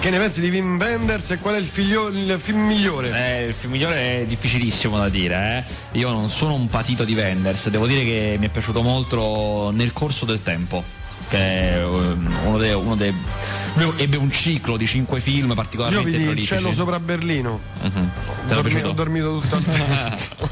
[0.00, 3.10] Che ne pensi di Wim Wenders e qual è il, figlio- il film migliore?
[3.12, 5.98] Eh, il film migliore è difficilissimo da dire, eh.
[5.98, 9.92] Io non sono un patito di Wenders, devo dire che mi è piaciuto molto nel
[9.92, 10.82] corso del tempo.
[11.28, 12.72] Che è um, uno dei.
[12.72, 13.14] Uno dei
[13.96, 17.60] ebbe un ciclo di cinque film Io particolarmente vidi il cielo sopra Berlino.
[17.82, 17.90] L'è
[18.46, 20.48] dormi- ho dormito tutto il tempo.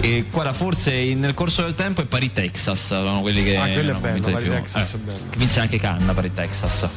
[0.00, 3.56] e guarda, forse nel corso del tempo è Paris Texas, sono quelli che.
[3.56, 4.50] Ah, quello è bello, Paris più.
[4.50, 5.18] Texas Eh, è bello.
[5.30, 6.88] Che vinse anche Cannes, Paris Texas.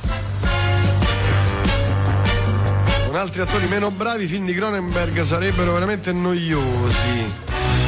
[3.08, 7.42] Con altri attori meno bravi, i film di Cronenberg sarebbero veramente noiosi.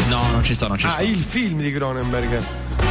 [0.07, 1.03] No, non ci sto, non ci Ah, sto.
[1.03, 2.41] il film di Cronenberg.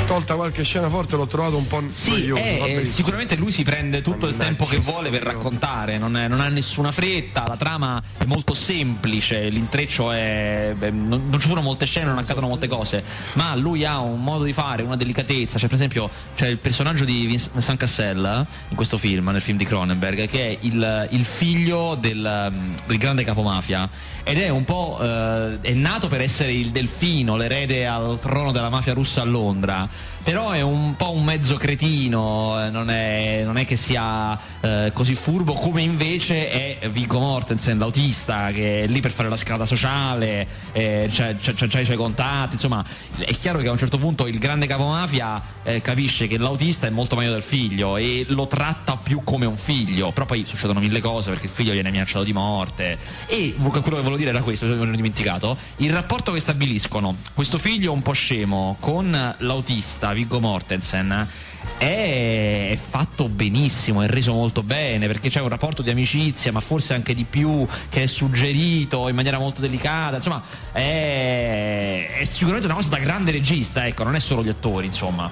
[0.07, 2.37] Tolta qualche scena forte, l'ho trovato un po' Sì, noioso.
[2.43, 6.14] eh, eh, sicuramente lui si prende tutto il Mannaggia, tempo che vuole per raccontare, non,
[6.17, 10.75] è- non ha nessuna fretta, la trama è molto semplice, l'intreccio è.
[10.77, 13.03] beh, non, non ci sono molte scene, non accadono molte cose,
[13.35, 15.59] ma lui ha un modo di fare, una delicatezza.
[15.59, 19.40] Cioè, per esempio, c'è il personaggio di Vince- Vincent Cassel eh, in questo film, nel
[19.43, 22.53] film di Cronenberg, che è il, il figlio del,
[22.87, 23.88] del grande capomafia.
[24.25, 24.99] Ed è un po'.
[25.01, 29.89] eh, è nato per essere il delfino, l'erede al trono della mafia russa a Londra
[30.25, 34.91] però è un po' un mezzo cretino, eh, non è, non è che sia eh,
[34.95, 39.67] così furbo come invece è Viggo Mortensen, l'autista, che è lì per fare la scalata
[39.67, 42.83] sociale, eh, i suoi contatti, insomma
[43.19, 46.91] è chiaro che a un certo punto il grande capomafia eh, capisce che l'autista è
[46.91, 51.01] molto meglio del figlio e lo tratta più come un figlio, però poi succedono mille
[51.01, 52.97] cose perché il figlio viene minacciato di morte.
[53.27, 57.15] E quello che volevo dire era questo, me l'ho dimenticato, il rapporto che stabiliscono.
[57.35, 61.29] Questo figlio un po' scemo con l'autista Viggo Mortensen
[61.77, 66.61] è, è fatto benissimo, è reso molto bene perché c'è un rapporto di amicizia, ma
[66.61, 70.16] forse anche di più, che è suggerito in maniera molto delicata.
[70.16, 74.87] Insomma, è, è sicuramente una cosa da grande regista, ecco, non è solo gli attori,
[74.87, 75.31] insomma.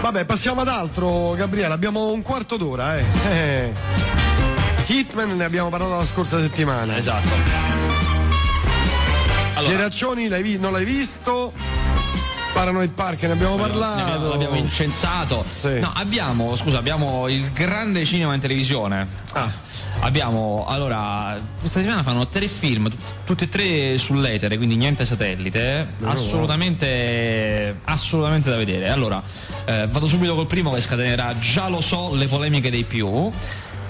[0.00, 1.72] Vabbè, passiamo ad altro, Gabriele.
[1.72, 3.04] Abbiamo un quarto d'ora, eh.
[3.28, 3.72] eh.
[4.88, 6.96] Hitman ne abbiamo parlato la scorsa settimana.
[6.96, 7.69] Esatto.
[9.60, 11.52] Allora, Pieraccioni l'hai non l'hai visto?
[12.54, 13.96] Paranoid Park ne abbiamo parlato.
[13.96, 15.44] Ne abbiamo, l'abbiamo incensato.
[15.46, 15.78] Sì.
[15.78, 19.06] No, abbiamo, scusa, abbiamo il grande cinema in televisione.
[19.32, 19.50] Ah.
[20.00, 25.88] Abbiamo, allora, questa settimana fanno tre film, t- tutti e tre sull'etere, quindi niente satellite.
[25.98, 28.88] No, assolutamente, assolutamente da vedere.
[28.88, 29.22] Allora,
[29.66, 33.30] eh, vado subito col primo che scatenerà, già lo so, le polemiche dei più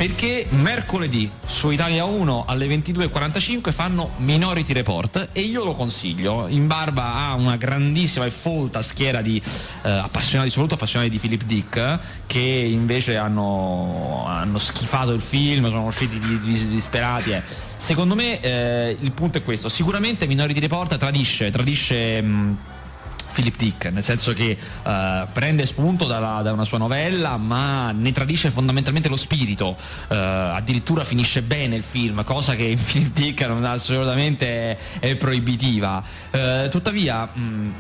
[0.01, 6.67] perché mercoledì su Italia 1 alle 22.45 fanno Minority Report e io lo consiglio in
[6.67, 9.37] barba a una grandissima e folta schiera di
[9.83, 15.85] eh, appassionati, soprattutto appassionati di Philip Dick che invece hanno, hanno schifato il film, sono
[15.85, 17.33] usciti disperati.
[17.33, 17.43] Eh.
[17.77, 22.59] Secondo me eh, il punto è questo, sicuramente Minority Report tradisce, tradisce mh,
[23.41, 28.13] Philip Dick, nel senso che uh, prende spunto dalla, da una sua novella, ma ne
[28.13, 29.77] tradisce fondamentalmente lo spirito.
[30.09, 36.03] Uh, addirittura finisce bene il film, cosa che in Philip Dick non assolutamente è, proibitiva.
[36.31, 37.25] Uh, tuttavia.
[37.33, 37.73] Mh,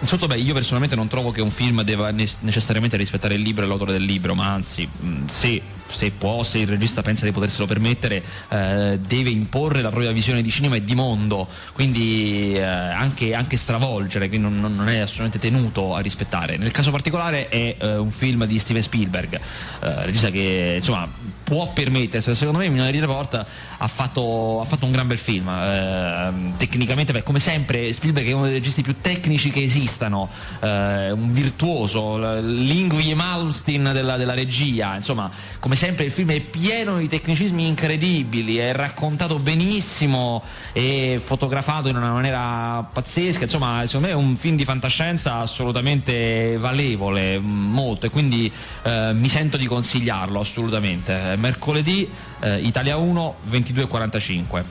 [0.00, 3.66] Sotto, beh, io personalmente non trovo che un film debba necessariamente rispettare il libro e
[3.66, 4.88] l'autore del libro, ma anzi,
[5.26, 10.12] se se può, se il regista pensa di poterselo permettere, eh, deve imporre la propria
[10.12, 14.98] visione di cinema e di mondo, quindi eh, anche, anche, stravolgere, quindi non, non, è
[14.98, 16.56] assolutamente tenuto a rispettare.
[16.56, 21.08] Nel caso particolare è eh, un film di Steven Spielberg, eh, regista che insomma
[21.48, 23.46] può permettersi, secondo me Minority Report
[23.78, 28.32] ha fatto, ha fatto un gran bel film, eh, tecnicamente, beh, come sempre Spielberg è
[28.32, 30.28] uno dei registi più tecnici che esistano,
[30.60, 36.98] eh, un virtuoso, Lingui Malmsteen della, della regia, insomma come sempre il film è pieno
[36.98, 44.12] di tecnicismi incredibili, è raccontato benissimo e fotografato in una maniera pazzesca, insomma secondo me
[44.12, 50.40] è un film di fantascienza assolutamente valevole, molto e quindi eh, mi sento di consigliarlo
[50.40, 51.36] assolutamente.
[51.36, 52.10] Mercoledì
[52.40, 54.64] eh, Italia 1 22.45.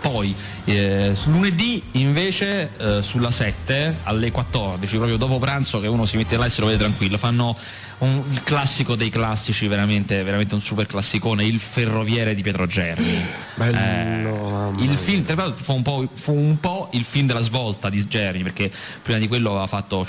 [0.00, 6.16] Poi eh, lunedì invece eh, sulla 7 alle 14, proprio dopo pranzo che uno si
[6.16, 7.56] mette là e se lo vede tranquillo, fanno
[8.00, 13.24] un, il classico dei classici, veramente, veramente, un super classicone, Il Ferroviere di Pietro Germi.
[13.54, 17.40] Bello, eh, il film, tra l'altro, fu un, po', fu un, po', il film della
[17.40, 18.70] svolta di Germi, perché
[19.02, 20.06] prima di quello aveva fatto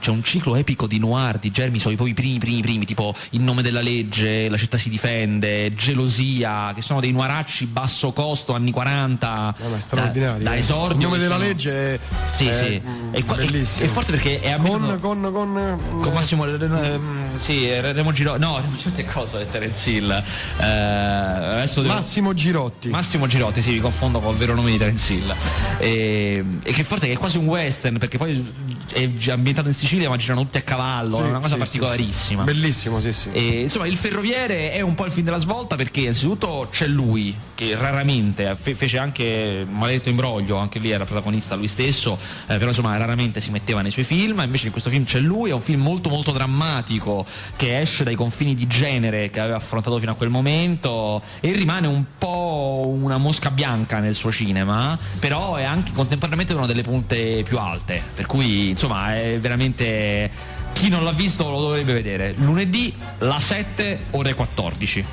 [0.00, 3.14] c'è un ciclo epico di noir di Germi, sono i primi, primi, primi, primi, tipo
[3.30, 8.54] In nome della legge, La città si difende, Gelosia, che sono dei noiracci basso costo,
[8.54, 9.54] anni 40.
[9.58, 10.42] No, straordinario.
[10.42, 10.96] Da, da esordio.
[10.96, 11.46] Il nome della sono...
[11.46, 11.98] legge è,
[12.32, 12.82] sì, è, sì.
[13.10, 18.40] È, è, è, forte perché è con, con, con, con Massimo eh, sì, Remo Girotti.
[18.40, 20.10] No, Remo Girotti è cosa è Terence Hill?
[20.58, 22.88] Eh, Massimo Girotti.
[22.88, 25.34] Massimo Girotti, sì, mi confondo col vero nome di Terence Hill.
[25.78, 28.65] E, e che forse è quasi un western, perché poi
[28.96, 32.46] è ambientato in Sicilia, ma girano tutti a cavallo, sì, è una cosa sì, particolarissima.
[32.46, 33.30] Sì, Bellissimo, sì, sì.
[33.30, 37.36] E, insomma, il ferroviere è un po' il film della svolta perché innanzitutto c'è lui,
[37.54, 42.68] che raramente fe- fece anche Maledetto Imbroglio, anche lì era protagonista lui stesso, eh, però
[42.68, 45.60] insomma raramente si metteva nei suoi film, invece in questo film c'è lui, è un
[45.60, 50.14] film molto molto drammatico che esce dai confini di genere che aveva affrontato fino a
[50.14, 55.92] quel momento e rimane un po' una mosca bianca nel suo cinema, però è anche
[55.92, 60.30] contemporaneamente una delle punte più alte, per cui insomma è veramente
[60.72, 62.34] chi non l'ha visto lo dovrebbe vedere.
[62.36, 65.04] Lunedì la 7 ore 14.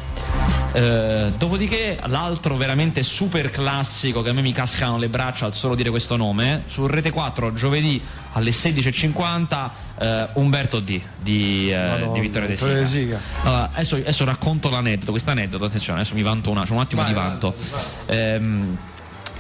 [0.74, 5.76] Eh, dopodiché l'altro veramente super classico che a me mi cascano le braccia al solo
[5.76, 8.02] dire questo nome, su Rete 4 giovedì
[8.34, 12.86] alle 16.50 eh, Umberto D di, eh, di Vittorio De Sica.
[12.86, 13.20] Sica.
[13.44, 17.02] Allora, adesso, adesso, racconto l'aneddoto, questo aneddoto, attenzione, adesso mi vanto una, c'è un attimo
[17.04, 17.56] vai, di vanto.
[17.56, 18.18] Vai, vai.
[18.18, 18.78] Ehm,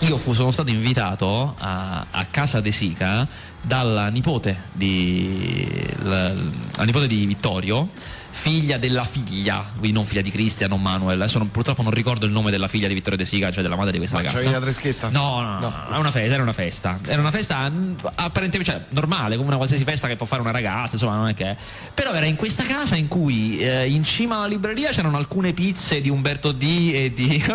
[0.04, 3.28] io fu, sono stato invitato a, a casa De Sica
[3.62, 6.34] dalla nipote di, la,
[6.76, 7.88] la nipote di Vittorio
[8.36, 11.22] figlia della figlia, quindi non figlia di Cristian, non Manuel.
[11.22, 13.76] Adesso non, purtroppo non ricordo il nome della figlia di Vittorio De Sica, cioè della
[13.76, 14.50] madre di questa Ma ragazza.
[14.50, 15.10] una treschetta?
[15.10, 16.98] No, no, no, una festa, era una festa.
[17.06, 20.52] Era una festa mm, apparentemente cioè, normale, come una qualsiasi festa che può fare una
[20.52, 21.56] ragazza, insomma, non è che.
[21.94, 26.02] Però era in questa casa in cui eh, in cima alla libreria c'erano alcune pizze
[26.02, 27.42] di Umberto D e di.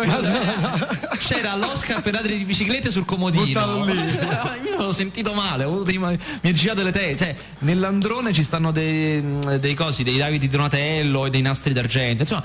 [1.19, 3.43] C'era l'Oscar per ladri di biciclette sul comodino.
[3.43, 3.93] Buttato lì.
[4.65, 7.25] Io l'ho sentito male, ho dei, mi è girato le teste.
[7.25, 9.21] Cioè, nell'androne ci stanno dei,
[9.59, 12.21] dei cosi, dei Davide Donatello Donatello e dei nastri d'argento.
[12.21, 12.43] Insomma,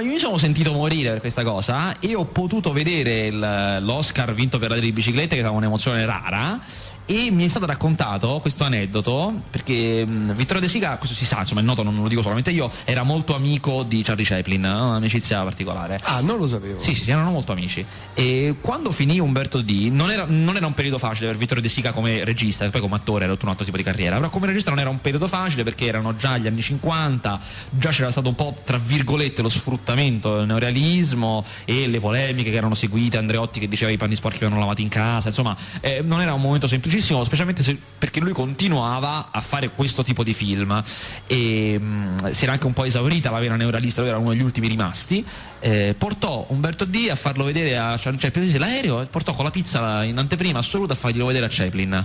[0.00, 4.70] io mi sono sentito morire per questa cosa e ho potuto vedere l'Oscar vinto per
[4.70, 6.58] la di biciclette, che era un'emozione rara.
[7.06, 11.40] E mi è stato raccontato questo aneddoto perché mh, Vittorio De Sica, questo si sa,
[11.40, 14.88] insomma è noto, non lo dico solamente io, era molto amico di Charlie Chaplin, no?
[14.88, 16.00] un'amicizia particolare.
[16.02, 16.80] Ah, non lo sapevo.
[16.80, 17.84] Sì, sì, sì, erano molto amici.
[18.14, 21.68] E quando finì Umberto D, non era, non era un periodo facile per Vittorio De
[21.68, 24.46] Sica come regista, poi come attore era tutto un altro tipo di carriera, però come
[24.46, 27.40] regista non era un periodo facile perché erano già gli anni 50,
[27.70, 32.56] già c'era stato un po' tra virgolette lo sfruttamento del neorealismo e le polemiche che
[32.56, 36.20] erano seguite, Andreotti che diceva i panni sporchi vengono lavati in casa, insomma, eh, non
[36.20, 36.66] era un momento
[36.96, 40.82] semplicissimo, specialmente se, perché lui continuava a fare questo tipo di film
[41.26, 44.42] e mh, si era anche un po' esaurita la vena neorealista, lui era uno degli
[44.42, 45.24] ultimi rimasti.
[45.60, 50.16] Eh, portò Umberto D a farlo vedere a Chaplin, l'aereo portò con la pizza in
[50.18, 52.04] anteprima assoluta a farglielo vedere a Chaplin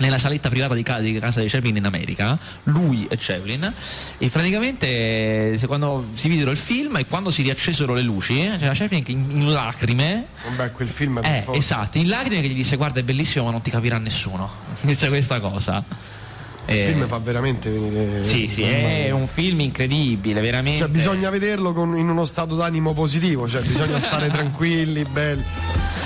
[0.00, 3.72] nella saletta privata di, ca- di casa di Chaplin in America, lui e Chaplin,
[4.18, 8.74] e praticamente se quando si videro il film e quando si riaccesero le luci, c'era
[8.74, 12.76] Chaplin in, in lacrime, Vabbè, quel film è eh, esatto, in lacrime che gli disse
[12.76, 14.50] guarda è bellissimo ma non ti capirà nessuno,
[14.82, 15.84] dice questa cosa.
[16.66, 18.22] Il Eh, film fa veramente venire.
[18.22, 20.80] sì, sì, è un film incredibile, veramente.
[20.80, 25.42] Cioè, bisogna vederlo con- in uno stato d'animo positivo, cioè bisogna stare tranquilli, belli.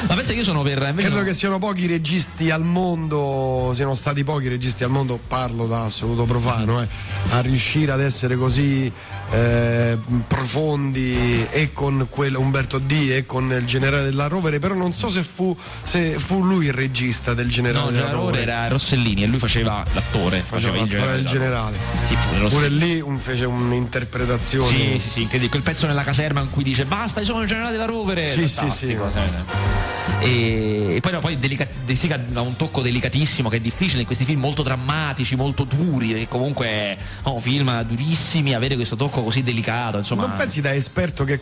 [0.08, 0.92] Ma pensa che io sono per...
[0.96, 5.66] Credo no- che siano pochi registi al mondo, siano stati pochi registi al mondo, parlo
[5.66, 6.88] da assoluto profano, eh,
[7.30, 8.90] a riuscire ad essere così
[9.30, 14.92] eh, profondi e con quello Umberto D e con il generale della Rovere, però non
[14.92, 18.42] so se fu, se fu lui il regista del generale No, della Rovere.
[18.42, 21.18] era Rossellini e lui faceva l'attore, faceva, il generale.
[21.18, 21.76] il generale.
[22.06, 22.16] Sì,
[22.48, 24.76] pure lì un- fece un'interpretazione.
[24.76, 25.50] Sì, sì, sì, incredibile.
[25.50, 28.28] Quel pezzo nella caserma in cui dice basta, io sono il generale della rovere.
[28.28, 28.96] Sì, sì, sì.
[30.20, 34.00] E, e poi, no, poi delica- De Sica ha un tocco delicatissimo che è difficile
[34.00, 39.13] in questi film molto drammatici, molto duri, perché comunque oh, film durissimi, avere questo tocco
[39.22, 40.26] così delicato, insomma.
[40.26, 41.40] Non pensi da esperto che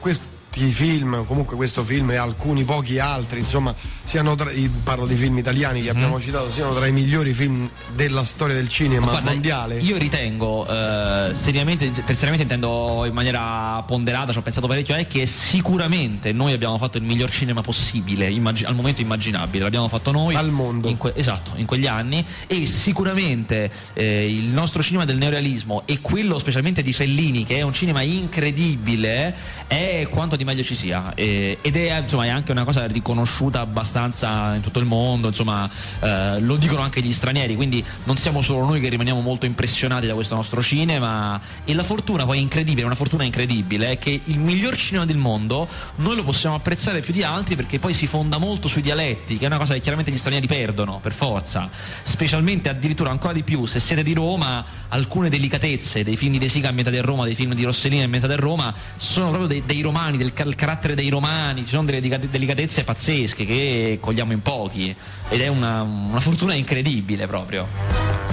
[0.53, 5.15] questi film, comunque questo film e alcuni pochi altri, insomma, siano tra, i- parlo di
[5.15, 9.31] film italiani che abbiamo citato, siano tra i migliori film della storia del cinema Guarda,
[9.31, 9.79] mondiale?
[9.79, 15.07] Io ritengo, eh, seriamente, per seriamente intendo in maniera ponderata, ci ho pensato parecchio, è
[15.07, 20.11] che sicuramente noi abbiamo fatto il miglior cinema possibile, immagi- al momento immaginabile, l'abbiamo fatto
[20.11, 20.35] noi.
[20.35, 20.89] Al mondo.
[20.89, 26.01] in que- esatto, in quegli anni e sicuramente eh, il nostro cinema del neorealismo e
[26.03, 29.35] quello specialmente di Fellini, che è un cinema incredibile,
[29.67, 31.15] è quanto di meglio ci sia.
[31.15, 35.69] E- ed è, insomma, è anche una cosa riconosciuta abbastanza in tutto il mondo, insomma,
[36.01, 40.07] eh, lo dicono anche gli stranieri, quindi non siamo solo noi che rimaniamo molto impressionati
[40.07, 41.41] da questo nostro cinema.
[41.65, 45.69] E la fortuna poi incredibile, una fortuna incredibile, è che il miglior cinema del mondo
[45.97, 49.45] noi lo possiamo apprezzare più di altri perché poi si fonda molto sui dialetti, che
[49.45, 51.71] è una cosa che chiaramente gli stranieri perdono, per forza,
[52.03, 56.49] specialmente addirittura ancora di più se siete di Roma, alcune delicatezze dei film di De
[56.49, 59.81] Sica ambientati a Roma, dei film di Rossellini ambientati a Roma, sono proprio dei, dei
[59.81, 64.95] romani, del il carattere dei romani, ci sono delle delicatezze pazzesche che cogliamo in pochi
[65.29, 67.67] ed è una, una fortuna incredibile proprio.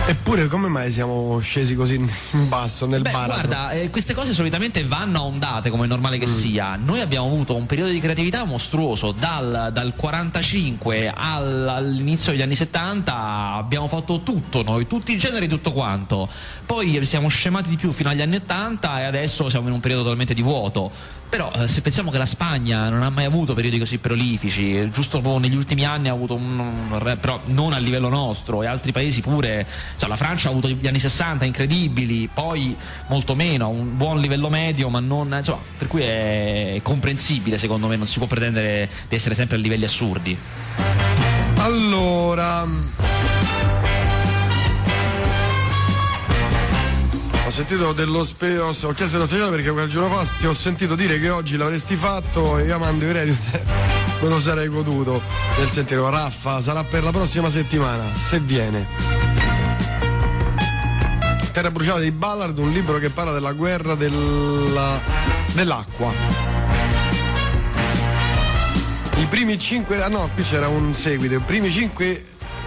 [0.10, 3.48] Eppure come mai siamo scesi così in basso nel Beh, baratro?
[3.48, 6.76] guarda, eh, queste cose solitamente vanno a ondate, come è normale che sia.
[6.78, 12.56] Noi abbiamo avuto un periodo di creatività mostruoso, dal, dal 45 al- all'inizio degli anni
[12.56, 16.28] 70 abbiamo fatto tutto noi, tutti i generi, tutto quanto.
[16.66, 20.02] Poi siamo scemati di più fino agli anni 80 e adesso siamo in un periodo
[20.04, 20.92] totalmente di vuoto.
[21.30, 25.20] Però eh, se pensiamo che la Spagna non ha mai avuto periodi così prolifici, giusto
[25.20, 29.22] proprio negli ultimi anni ha avuto un, però non a livello nostro e altri paesi
[29.22, 29.66] pure,
[29.98, 32.76] cioè la Francia ha avuto gli anni 60 incredibili, poi
[33.08, 37.96] molto meno, un buon livello medio, ma non, insomma, per cui è comprensibile secondo me,
[37.96, 40.36] non si può pretendere di essere sempre a livelli assurdi.
[41.58, 43.19] Allora.
[47.66, 51.20] Sentito dello spe- ho chiesto dello speciale perché quel giorno fa ti ho sentito dire
[51.20, 53.36] che oggi l'avresti fatto e io amando i radio
[54.22, 55.22] me lo sarei goduto
[55.58, 58.88] nel sentire Raffa sarà per la prossima settimana se viene
[61.52, 65.02] Terra bruciata di Ballard un libro che parla della guerra della-
[65.52, 66.14] dell'acqua
[69.18, 70.02] i primi cinque.
[70.02, 71.36] Ah no, qui c'era un seguito.
[71.36, 72.24] I primi cinque.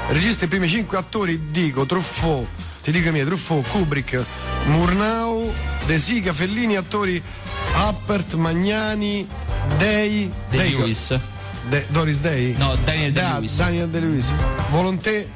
[0.09, 2.47] Registra i primi cinque attori, dico, Truffaut,
[2.83, 4.25] ti dico miei, Truffaut, Kubrick,
[4.67, 5.53] Murnau,
[5.87, 7.23] De Sica, Fellini, attori
[7.75, 9.27] Appert, Magnani,
[9.79, 10.31] Dei.
[10.51, 11.15] De Dei- Lewis.
[11.69, 12.55] De- Doris Day?
[12.59, 13.57] No, Daniel Da- De-Lewis.
[13.57, 14.27] Daniel De Lewis.
[14.71, 15.29] Volonté.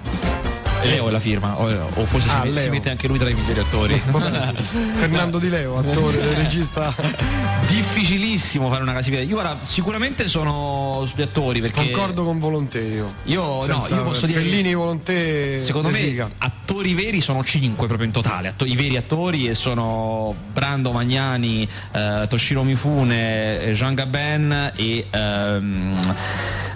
[0.82, 3.34] Leo è la firma, o, o forse Ah, si, si mette anche lui tra i
[3.34, 3.94] migliori attori.
[4.94, 6.94] Fernando Di Leo, attore, regista.
[7.66, 9.20] Difficilissimo fare una classifica.
[9.22, 13.12] Io guarda, sicuramente sono sugli attori perché Concordo con Volonté io.
[13.24, 15.58] Io, no, Senza- io posso dire Fellini, Volonté.
[15.58, 16.30] secondo me Sica.
[16.38, 21.68] attori veri sono cinque proprio in totale, atto- i veri attori e sono Brando Magnani,
[21.92, 26.14] eh, Toshiro Mifune, Jean Gabin e ehm,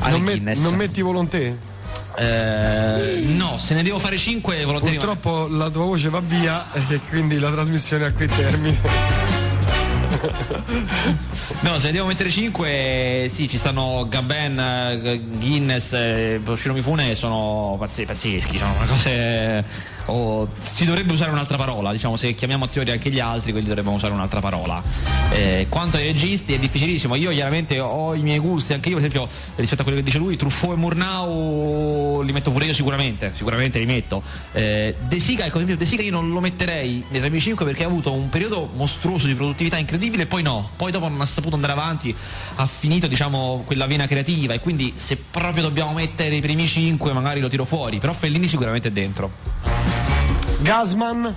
[0.08, 1.68] non, met- non metti Volonté?
[2.16, 5.07] Eh, no, se ne devo fare 5 volontariamente.
[5.07, 8.78] Purtroppo la tua voce va via e quindi la trasmissione a qui termine.
[11.61, 17.14] no, se ne devo mettere 5, sì, ci stanno Gaben, eh, Guinness, eh, Shiro Mifune
[17.14, 19.11] sono pazzeschi, sono una cosa
[20.11, 23.94] o si dovrebbe usare un'altra parola, diciamo se chiamiamo attori anche gli altri, quelli dovrebbero
[23.94, 24.82] usare un'altra parola.
[25.30, 29.06] Eh, quanto ai registi è difficilissimo, io chiaramente ho i miei gusti, anche io per
[29.06, 33.32] esempio rispetto a quello che dice lui, Truffaut e Murnau li metto pure io sicuramente,
[33.34, 34.22] sicuramente li metto.
[34.52, 38.12] Eh, De Sica, ecco, De Sica io non lo metterei nei 35 perché ha avuto
[38.12, 41.72] un periodo mostruoso di produttività incredibile e poi no, poi dopo non ha saputo andare
[41.72, 42.14] avanti,
[42.56, 47.12] ha finito diciamo quella vena creativa e quindi se proprio dobbiamo mettere i primi 5
[47.12, 49.99] magari lo tiro fuori, però Fellini sicuramente è dentro.
[50.61, 51.34] Gasman?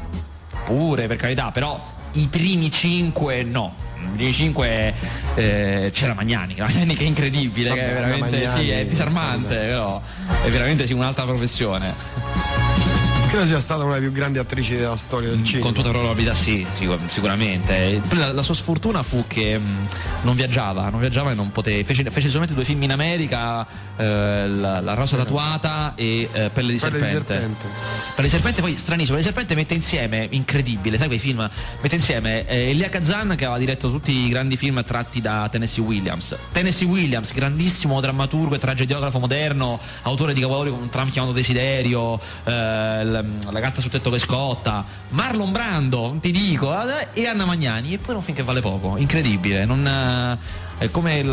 [0.66, 1.80] Pure, per carità, però
[2.14, 3.74] i primi cinque no.
[3.98, 4.94] I primi cinque
[5.36, 10.02] eh, c'era Magnani, Magnani che è incredibile, Vabbè, che è veramente sì, è disarmante, però
[10.44, 12.93] è veramente sì, un'altra professione
[13.34, 15.66] credo sia stata una delle più grandi attrici della storia del cinema.
[15.66, 16.64] Con tutta probabilità sì,
[17.08, 18.00] sicuramente.
[18.12, 19.86] La, la, sua sfortuna fu che mh, mm,
[20.22, 21.84] non viaggiava, non viaggiava e non poteva.
[21.84, 23.66] Fece, fece solamente due film in America,
[23.98, 27.00] eh, la, la, rosa tatuata e eh, Pelle di Pelle serpente.
[27.00, 27.68] Di serpente.
[28.14, 31.50] Pelle di serpente poi stranissimo, Pelle di serpente mette insieme, incredibile, sai quei film?
[31.82, 35.84] Mette insieme eh, Elia Kazan che aveva diretto tutti i grandi film tratti da Tennessee
[35.84, 36.36] Williams.
[36.52, 42.20] Tennessee Williams, grandissimo drammaturgo e tragediografo moderno, autore di capolavori come Un tram chiamato Desiderio,
[42.44, 46.74] eh, la gatta sul tetto che scotta, Marlon Brando, ti dico,
[47.14, 50.38] e Anna Magnani, e poi non finché vale poco, incredibile, non, eh,
[50.78, 51.26] è come il,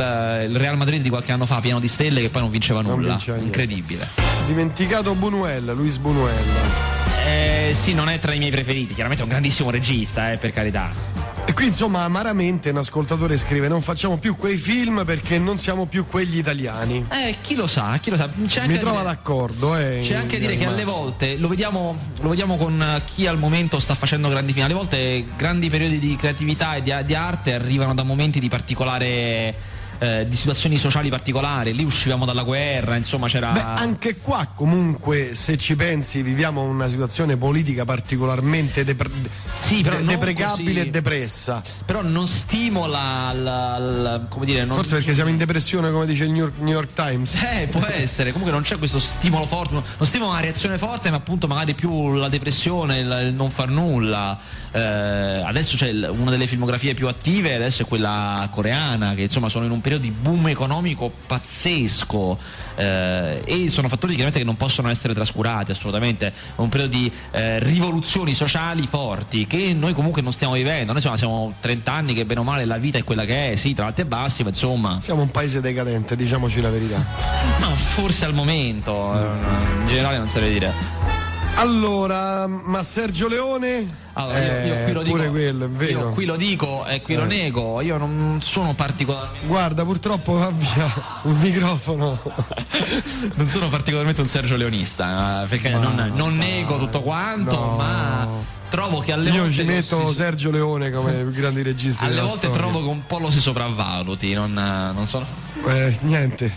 [0.48, 2.94] il, Real Madrid di qualche anno fa, pieno di stelle, che poi non vinceva nulla,
[2.94, 4.08] non vinceva incredibile.
[4.46, 6.44] Dimenticato Bunuel, Luis Bunuel.
[7.26, 10.52] Eh, sì, non è tra i miei preferiti, chiaramente è un grandissimo regista, eh, per
[10.52, 11.09] carità.
[11.46, 15.86] E qui insomma amaramente un ascoltatore scrive non facciamo più quei film perché non siamo
[15.86, 17.06] più quegli italiani.
[17.10, 18.28] Eh, chi lo sa, chi lo sa.
[18.46, 19.76] C'è Mi trova dire, d'accordo.
[19.76, 23.38] Eh, c'è anche a dire che alle volte lo vediamo, lo vediamo, con chi al
[23.38, 27.54] momento sta facendo grandi film, alle volte grandi periodi di creatività e di, di arte
[27.54, 29.69] arrivano da momenti di particolare
[30.00, 33.52] eh, di situazioni sociali particolari, lì uscivamo dalla guerra, insomma c'era...
[33.52, 39.10] Beh, anche qua comunque se ci pensi viviamo una situazione politica particolarmente depre...
[39.54, 40.86] sì, de- deprecabile così...
[40.86, 41.62] e depressa.
[41.84, 44.64] Però non stimola la, la, come dire...
[44.64, 44.76] Non...
[44.76, 47.34] Forse perché siamo in depressione come dice il New York, New York Times.
[47.34, 51.16] Eh, può essere, comunque non c'è questo stimolo forte, non stimola una reazione forte ma
[51.16, 54.38] appunto magari più la depressione, il, il non far nulla.
[54.72, 54.80] Eh,
[55.44, 59.70] adesso c'è una delle filmografie più attive, adesso è quella coreana che insomma sono in
[59.70, 62.38] un periodo di boom economico pazzesco
[62.76, 67.58] eh, e sono fattori chiaramente che non possono essere trascurati assolutamente, un periodo di eh,
[67.58, 72.24] rivoluzioni sociali forti che noi comunque non stiamo vivendo, noi insomma, siamo 30 anni che
[72.24, 74.50] bene o male la vita è quella che è, sì, tra alti e bassi, ma
[74.50, 74.98] insomma...
[75.00, 77.04] Siamo un paese decadente, diciamoci la verità.
[77.58, 81.19] No, forse al momento, eh, in generale non saprei dire.
[81.60, 83.86] Allora, ma Sergio Leone?
[84.14, 86.00] Allora, io, io qui lo dico, pure quello, è vero.
[86.00, 87.16] Io qui lo dico e qui eh.
[87.18, 89.46] lo nego, io non sono particolarmente.
[89.46, 90.90] Guarda, purtroppo va via
[91.24, 92.18] un microfono.
[93.36, 97.76] non sono particolarmente un Sergio Leonista, eh, perché ma non, non nego tutto quanto, no.
[97.76, 98.28] ma
[98.70, 99.56] trovo che alle Io volte.
[99.56, 100.14] Io ci metto si...
[100.14, 102.02] Sergio Leone come grandi registi.
[102.02, 102.56] Alle volte storia.
[102.56, 105.26] trovo che un po' lo si sopravvaluti, non, non sono.
[105.66, 106.50] Eh, niente.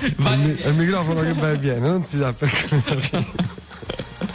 [0.00, 3.60] il, il, microfono che va e viene, non si sa perché.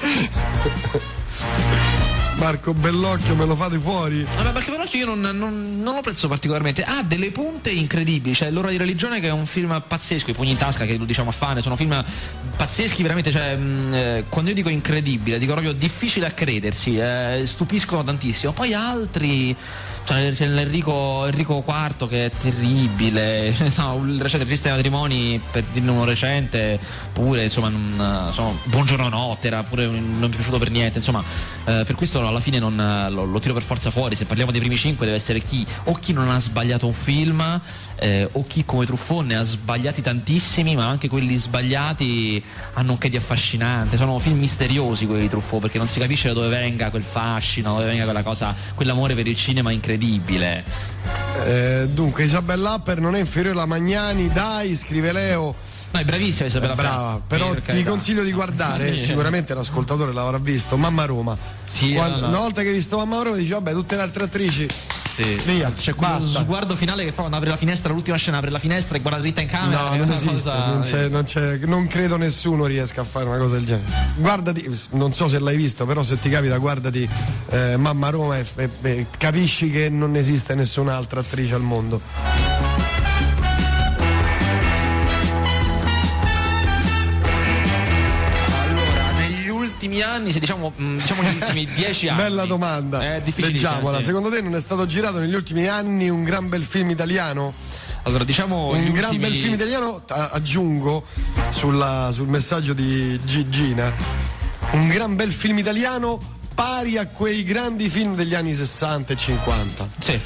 [2.37, 4.23] Marco Bellocchio me lo fate fuori?
[4.23, 6.83] Vabbè, perché Bellocchio io non, non, non, lo prezzo particolarmente.
[6.83, 8.35] Ha delle punte incredibili.
[8.35, 11.05] Cioè, L'ora di religione che è un film pazzesco, i pugni in tasca che lo
[11.05, 12.03] diciamo a fane, sono film
[12.55, 13.31] pazzeschi veramente.
[13.31, 18.51] Cioè, mh, eh, quando io dico incredibile, dico proprio difficile a credersi, eh, stupiscono tantissimo.
[18.51, 19.55] Poi altri
[20.07, 26.05] c'è l'Enrico Enrico IV che è terribile, no, il recente triste matrimoni per dirne uno
[26.05, 26.79] recente,
[27.11, 31.21] pure insomma non, insomma, buongiorno notte, era pure non mi è piaciuto per niente, insomma
[31.65, 34.61] eh, per questo alla fine non, lo, lo, tiro per forza fuori, se parliamo dei
[34.61, 37.61] primi cinque deve essere chi o chi non ha sbagliato un film
[37.99, 42.43] eh, o chi come Truffon ne ha sbagliati tantissimi, ma anche quelli sbagliati
[42.73, 46.27] hanno un che di affascinante, sono film misteriosi quelli di Truffaut perché non si capisce
[46.27, 50.63] da dove venga quel fascino, dove venga quella cosa, quell'amore per il cinema incredibile.
[51.45, 55.55] Eh, dunque, Isabella Apper non è inferiore alla Magnani, dai, scrive Leo.
[55.91, 56.85] No, è bravissima Isabella Apper.
[56.85, 57.89] Brava, però ti carità.
[57.89, 61.37] consiglio di guardare, sicuramente l'ascoltatore l'avrà visto, Mamma Roma.
[61.65, 62.27] Sì, Quando, no, no.
[62.29, 64.67] Una volta che hai visto Mamma Roma dici, vabbè, tutte le altre attrici
[65.23, 65.41] sì.
[65.45, 68.59] Via, c'è quello sguardo finale che fa quando apre la finestra, l'ultima scena apre la
[68.59, 69.89] finestra e guarda dritta in camera.
[69.89, 70.67] No, non esiste, cosa...
[70.67, 74.13] non, c'è, non, c'è, non, credo nessuno riesca a fare una cosa del genere.
[74.17, 77.09] Guardati, non so se l'hai visto, però se ti capita guardati
[77.49, 81.99] eh, Mamma Roma e, e, e capisci che non esiste nessun'altra attrice al mondo.
[90.01, 92.21] Anni, se diciamo, mh, diciamo gli ultimi dieci anni.
[92.21, 93.01] Bella domanda.
[93.01, 93.97] È Leggiamola.
[93.97, 94.03] sì.
[94.05, 97.53] Secondo te non è stato girato negli ultimi anni un gran bel film italiano?
[98.03, 101.03] Allora, diciamo Un gran ultimi- bel film italiano, aggiungo
[101.49, 103.91] sulla- sul messaggio di Gigina,
[104.71, 106.19] un gran bel film italiano
[106.57, 109.87] pari a quei grandi film degli anni 60 e 50.
[109.99, 110.19] Sì,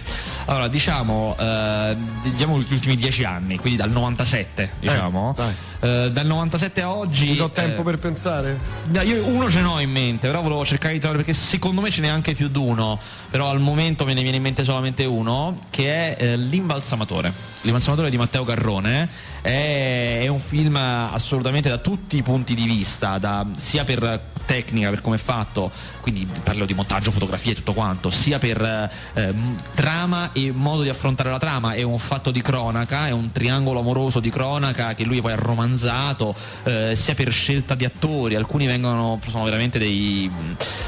[0.46, 5.34] allora diciamo, eh, diciamo gli ultimi dieci anni, quindi dal 97, diciamo.
[5.36, 5.54] dai.
[5.82, 7.32] Eh, dal 97 a oggi.
[7.32, 8.58] Ti do tempo eh, per pensare?
[9.04, 12.00] io uno ce n'ho in mente, però volevo cercare di trovare perché secondo me ce
[12.00, 12.98] n'è anche più di uno,
[13.30, 17.34] però al momento me ne viene in mente solamente uno, che è eh, L'imbalsamatore.
[17.62, 19.10] L'imbalsamatore di Matteo Garrone
[19.42, 24.90] è, è un film assolutamente da tutti i punti di vista, da- sia per tecnica,
[24.90, 25.72] per come è fatto,
[26.02, 30.84] quindi parlo di montaggio, fotografia e tutto quanto, sia per eh, m- trama e modo
[30.84, 34.94] di affrontare la trama, è un fatto di cronaca, è un triangolo amoroso di cronaca
[34.94, 39.80] che lui poi ha romanzato, eh, sia per scelta di attori, alcuni vengono, sono veramente
[39.80, 40.30] dei,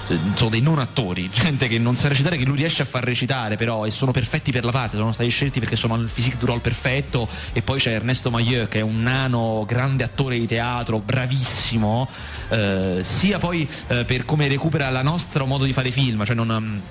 [0.07, 3.03] eh, sono dei non attori, gente che non sa recitare, che lui riesce a far
[3.03, 6.37] recitare però e sono perfetti per la parte, sono stati scelti perché sono il physique
[6.39, 7.27] du role perfetto.
[7.53, 12.09] E poi c'è Ernesto Mailleux che è un nano, grande attore di teatro, bravissimo,
[12.49, 14.93] eh, sia poi eh, per come recupera il
[15.23, 16.81] nostro modo di fare film, cioè non...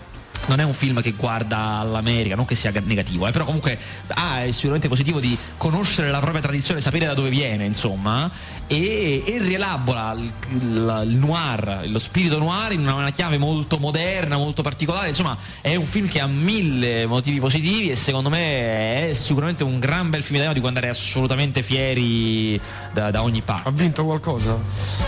[0.46, 3.78] non è un film che guarda all'America, non che sia negativo, eh, però comunque
[4.08, 8.30] ah, è sicuramente positivo di conoscere la propria tradizione, sapere da dove viene, insomma,
[8.66, 13.78] e, e rielabora il, il- il noir, lo spirito noir in una, una chiave molto
[13.78, 19.10] moderna, molto particolare, insomma, è un film che ha mille motivi positivi e secondo me
[19.10, 22.60] è sicuramente un gran bel film italiano di cui andare assolutamente fieri
[22.92, 23.68] da, da ogni parte.
[23.68, 24.58] Ha vinto qualcosa?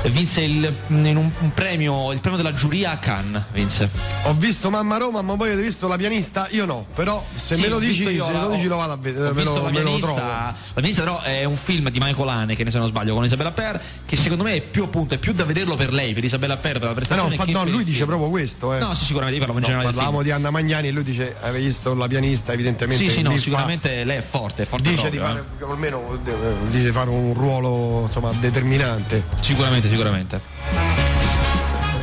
[0.04, 3.88] Vinse il, un, un premio, il premio della giuria a Cannes, vinse.
[4.24, 6.46] Ho visto Mamma Roma, ma voi avete visto la pianista?
[6.50, 8.92] Io no, però se Sì, me lo dici, io se la- lo dici lo vado
[8.92, 10.20] a vedere, me lo, la me lo pianista, trovo.
[10.20, 13.80] la pianista però è un film di Michael Haneke, se non sbaglio, con Isabella Per,
[14.06, 16.78] che secondo me è più appunto è più da vederlo per lei, per Isabella Per,
[16.78, 17.34] per la Eh no, prestazione.
[17.36, 18.08] fa- che no, lui dice film.
[18.08, 18.78] proprio questo, eh.
[18.78, 21.36] No, sì, sicuramente, io parlo in No, generale parlavamo di Anna Magnani e lui dice
[21.40, 24.66] hai visto la pianista evidentemente Sì, sì, no, lì fa- sicuramente lei è forte, è
[24.66, 29.22] forte dice di proprio, fare almeno eh, dice fare un ruolo insomma determinante eh.
[29.40, 30.83] Sicuramente, sicuramente.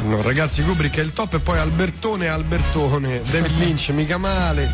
[0.04, 3.22] No, ragazzi Kubrick è il top e poi Albertone Albertone.
[3.30, 4.74] David Lynch mica male.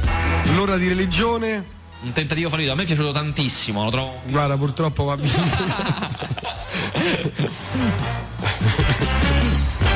[0.55, 1.75] L'ora di religione.
[2.01, 5.31] Un tentativo fallito, a me è piaciuto tantissimo, lo trovo guarda purtroppo va via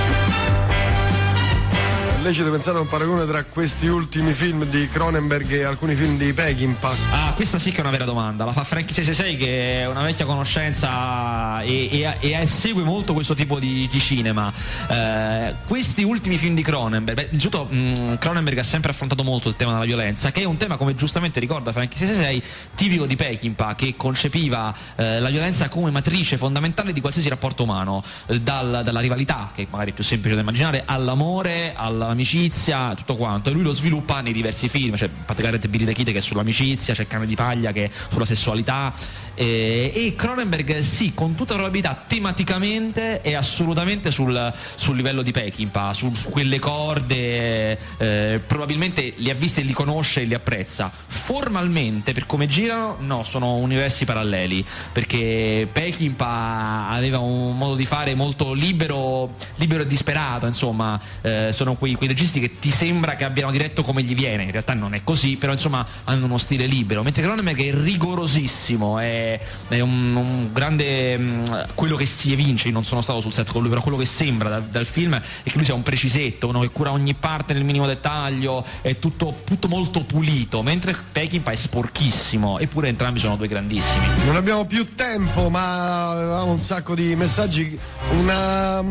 [2.21, 6.31] lecito pensare a un paragone tra questi ultimi film di Cronenberg e alcuni film di
[6.33, 8.45] Peckinpah Ah, questa sì che è una vera domanda.
[8.45, 11.89] La fa Frankie 666 che è una vecchia conoscenza e,
[12.21, 14.51] e- e segue molto questo tipo di, di cinema.
[14.87, 19.55] Eh, questi ultimi film di Cronenberg, beh, innanzitutto mh, Cronenberg ha sempre affrontato molto il
[19.55, 22.43] tema della violenza, che è un tema, come giustamente ricorda Frankie 666,
[22.75, 28.03] tipico di Peckinpah, che concepiva eh, la violenza come matrice fondamentale di qualsiasi rapporto umano,
[28.27, 31.73] eh, dal- dalla rivalità, che magari è più semplice da immaginare, all'amore,
[32.11, 33.49] all'amicizia, tutto quanto.
[33.49, 36.93] E lui lo sviluppa nei diversi film, c'è Patrick Billy the Kid che è sull'amicizia,
[36.93, 38.93] c'è Cane di Paglia che è sulla sessualità.
[39.35, 45.93] Eh, e Cronenberg, sì, con tutta probabilità, tematicamente è assolutamente sul, sul livello di Peckinpah,
[45.93, 50.91] su, su quelle corde, eh, probabilmente li ha visti e li conosce e li apprezza.
[51.07, 58.13] Formalmente, per come girano, no, sono universi paralleli, perché Peckinpah aveva un modo di fare
[58.15, 63.23] molto libero, libero e disperato, insomma, eh, sono quei, quei registi che ti sembra che
[63.23, 66.65] abbiano diretto come gli viene, in realtà non è così, però insomma hanno uno stile
[66.65, 69.30] libero, mentre Cronenberg è rigorosissimo, è,
[69.67, 73.49] è un, un grande mh, quello che si evince, io non sono stato sul set
[73.51, 76.47] con lui, però quello che sembra dal, dal film è che lui sia un precisetto,
[76.47, 81.51] uno che cura ogni parte nel minimo dettaglio, è tutto, tutto molto pulito, mentre Peckinpah
[81.51, 84.05] è sporchissimo, eppure entrambi sono due grandissimi.
[84.25, 87.77] Non abbiamo più tempo, ma avevamo un sacco di messaggi.
[88.17, 88.87] Una, mm,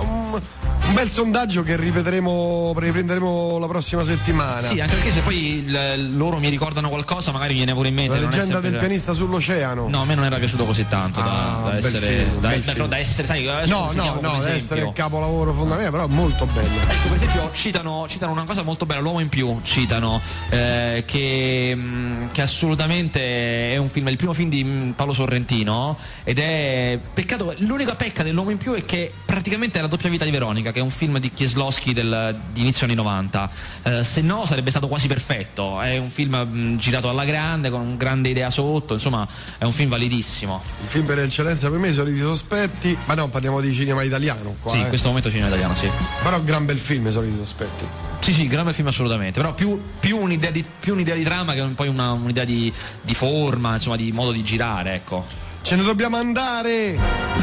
[0.00, 0.40] un,
[0.86, 4.60] un bel sondaggio che ripeteremo, riprenderemo la prossima settimana.
[4.68, 8.14] Sì, anche perché se poi il- loro mi ricordano qualcosa magari viene pure in mente.
[8.14, 9.73] la leggenda sempre- del pianista sull'oceano.
[9.74, 12.06] No, a me non era piaciuto così tanto da, Ah, da bel essere.
[12.06, 16.06] film, da, da- da essere, sai, No, no, no, deve essere il capolavoro fondamentale, però
[16.08, 16.68] molto bello.
[16.88, 20.20] Ecco, per esempio, citano, citano una cosa molto bella, L'uomo in più, citano,
[20.50, 25.12] eh, che, mh, che assolutamente è un film, è il primo film di mh, Paolo
[25.12, 30.08] Sorrentino, ed è peccato, l'unica pecca dell'uomo in più è che praticamente è la doppia
[30.10, 33.50] vita di Veronica, che è un film di Kieslowski del, di inizio anni 90.
[33.82, 37.80] Eh, se no sarebbe stato quasi perfetto, è un film mh, girato alla grande, con
[37.80, 39.26] una grande idea sotto, insomma,
[39.64, 40.62] è un film validissimo.
[40.82, 44.56] Il film per eccellenza per me, i soliti sospetti, ma no, parliamo di cinema italiano
[44.60, 44.72] qua.
[44.72, 44.88] Sì, in eh.
[44.88, 45.90] questo momento cinema italiano, sì.
[46.22, 47.86] Però gran bel film, i soliti sospetti.
[48.20, 51.54] Sì, sì, gran bel film assolutamente, però più, più, un'idea, di, più un'idea, di, trama
[51.54, 55.24] che poi una, un'idea di, di forma, insomma, di modo di girare, ecco.
[55.62, 57.42] Ce ne dobbiamo andare!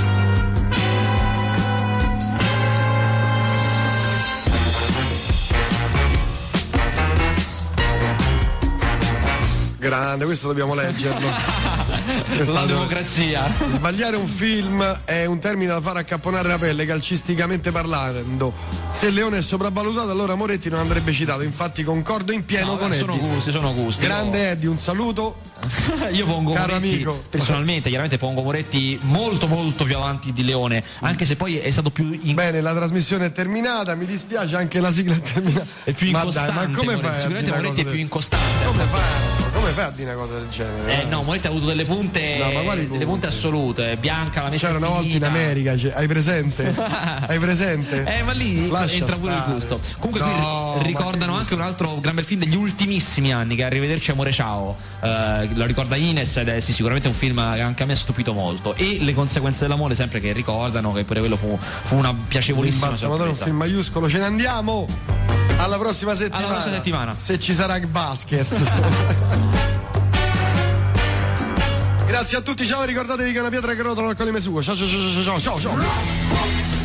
[9.79, 11.79] grande, questo dobbiamo leggerlo.
[12.45, 13.51] La democrazia.
[13.69, 18.53] Sbagliare un film è un termine da fare accapponare la pelle, calcisticamente parlando.
[18.91, 21.41] Se Leone è sopravvalutato, allora Moretti non andrebbe citato.
[21.41, 23.27] Infatti, concordo in pieno No, con sono Eddie.
[23.27, 24.05] gusti, sono gusti.
[24.05, 25.39] Grande Eddie, un saluto.
[26.11, 27.23] Io pongo Caro Moretti, amico.
[27.29, 31.91] personalmente, chiaramente pongo Moretti molto molto più avanti di Leone, anche se poi è stato
[31.91, 35.65] più in Bene, la trasmissione è terminata, mi dispiace anche la sigla è terminata.
[35.83, 36.53] è più ma incostante.
[36.53, 37.05] dai, ma come Moretti.
[37.07, 37.15] fai?
[37.21, 38.65] Sicuramente Moretti è più incostante.
[38.65, 39.50] Come fai?
[39.61, 41.03] Come fai a dire una cosa del genere?
[41.03, 43.27] Eh, no, Moretti ha avuto delle punte, No, delle punte punte?
[43.27, 43.95] assolute.
[43.97, 45.23] Bianca la messa C'era una volta in.
[45.23, 46.73] America, cioè, hai presente?
[47.27, 48.03] hai presente?
[48.05, 49.79] Eh, ma lì Lascia entra pure il gusto.
[49.99, 53.65] Comunque, No, qui ricordano anche un altro gran bel film degli ultimissimi anni, che è
[53.65, 54.75] Arrivederci Amore Ciao.
[54.99, 57.97] Eh, lo ricorda Ines ed è sì, sicuramente un film che anche a me ha
[57.97, 58.73] stupito molto.
[58.73, 62.95] E le conseguenze dell'amore, sempre che ricordano, che pure quello fu, fu una piacevolissima un
[62.95, 63.43] sorpresa.
[63.43, 64.87] film maiuscolo, ce ne andiamo!
[65.57, 66.45] Alla prossima settimana.
[66.45, 67.15] Alla prossima settimana.
[67.15, 68.63] Se ci sarà Baskets.
[72.11, 74.61] Grazie a tutti, ciao, ricordatevi che una pietra che rotola al colime suo.
[74.61, 75.59] Ciao ciao ciao ciao ciao.
[75.59, 76.80] ciao.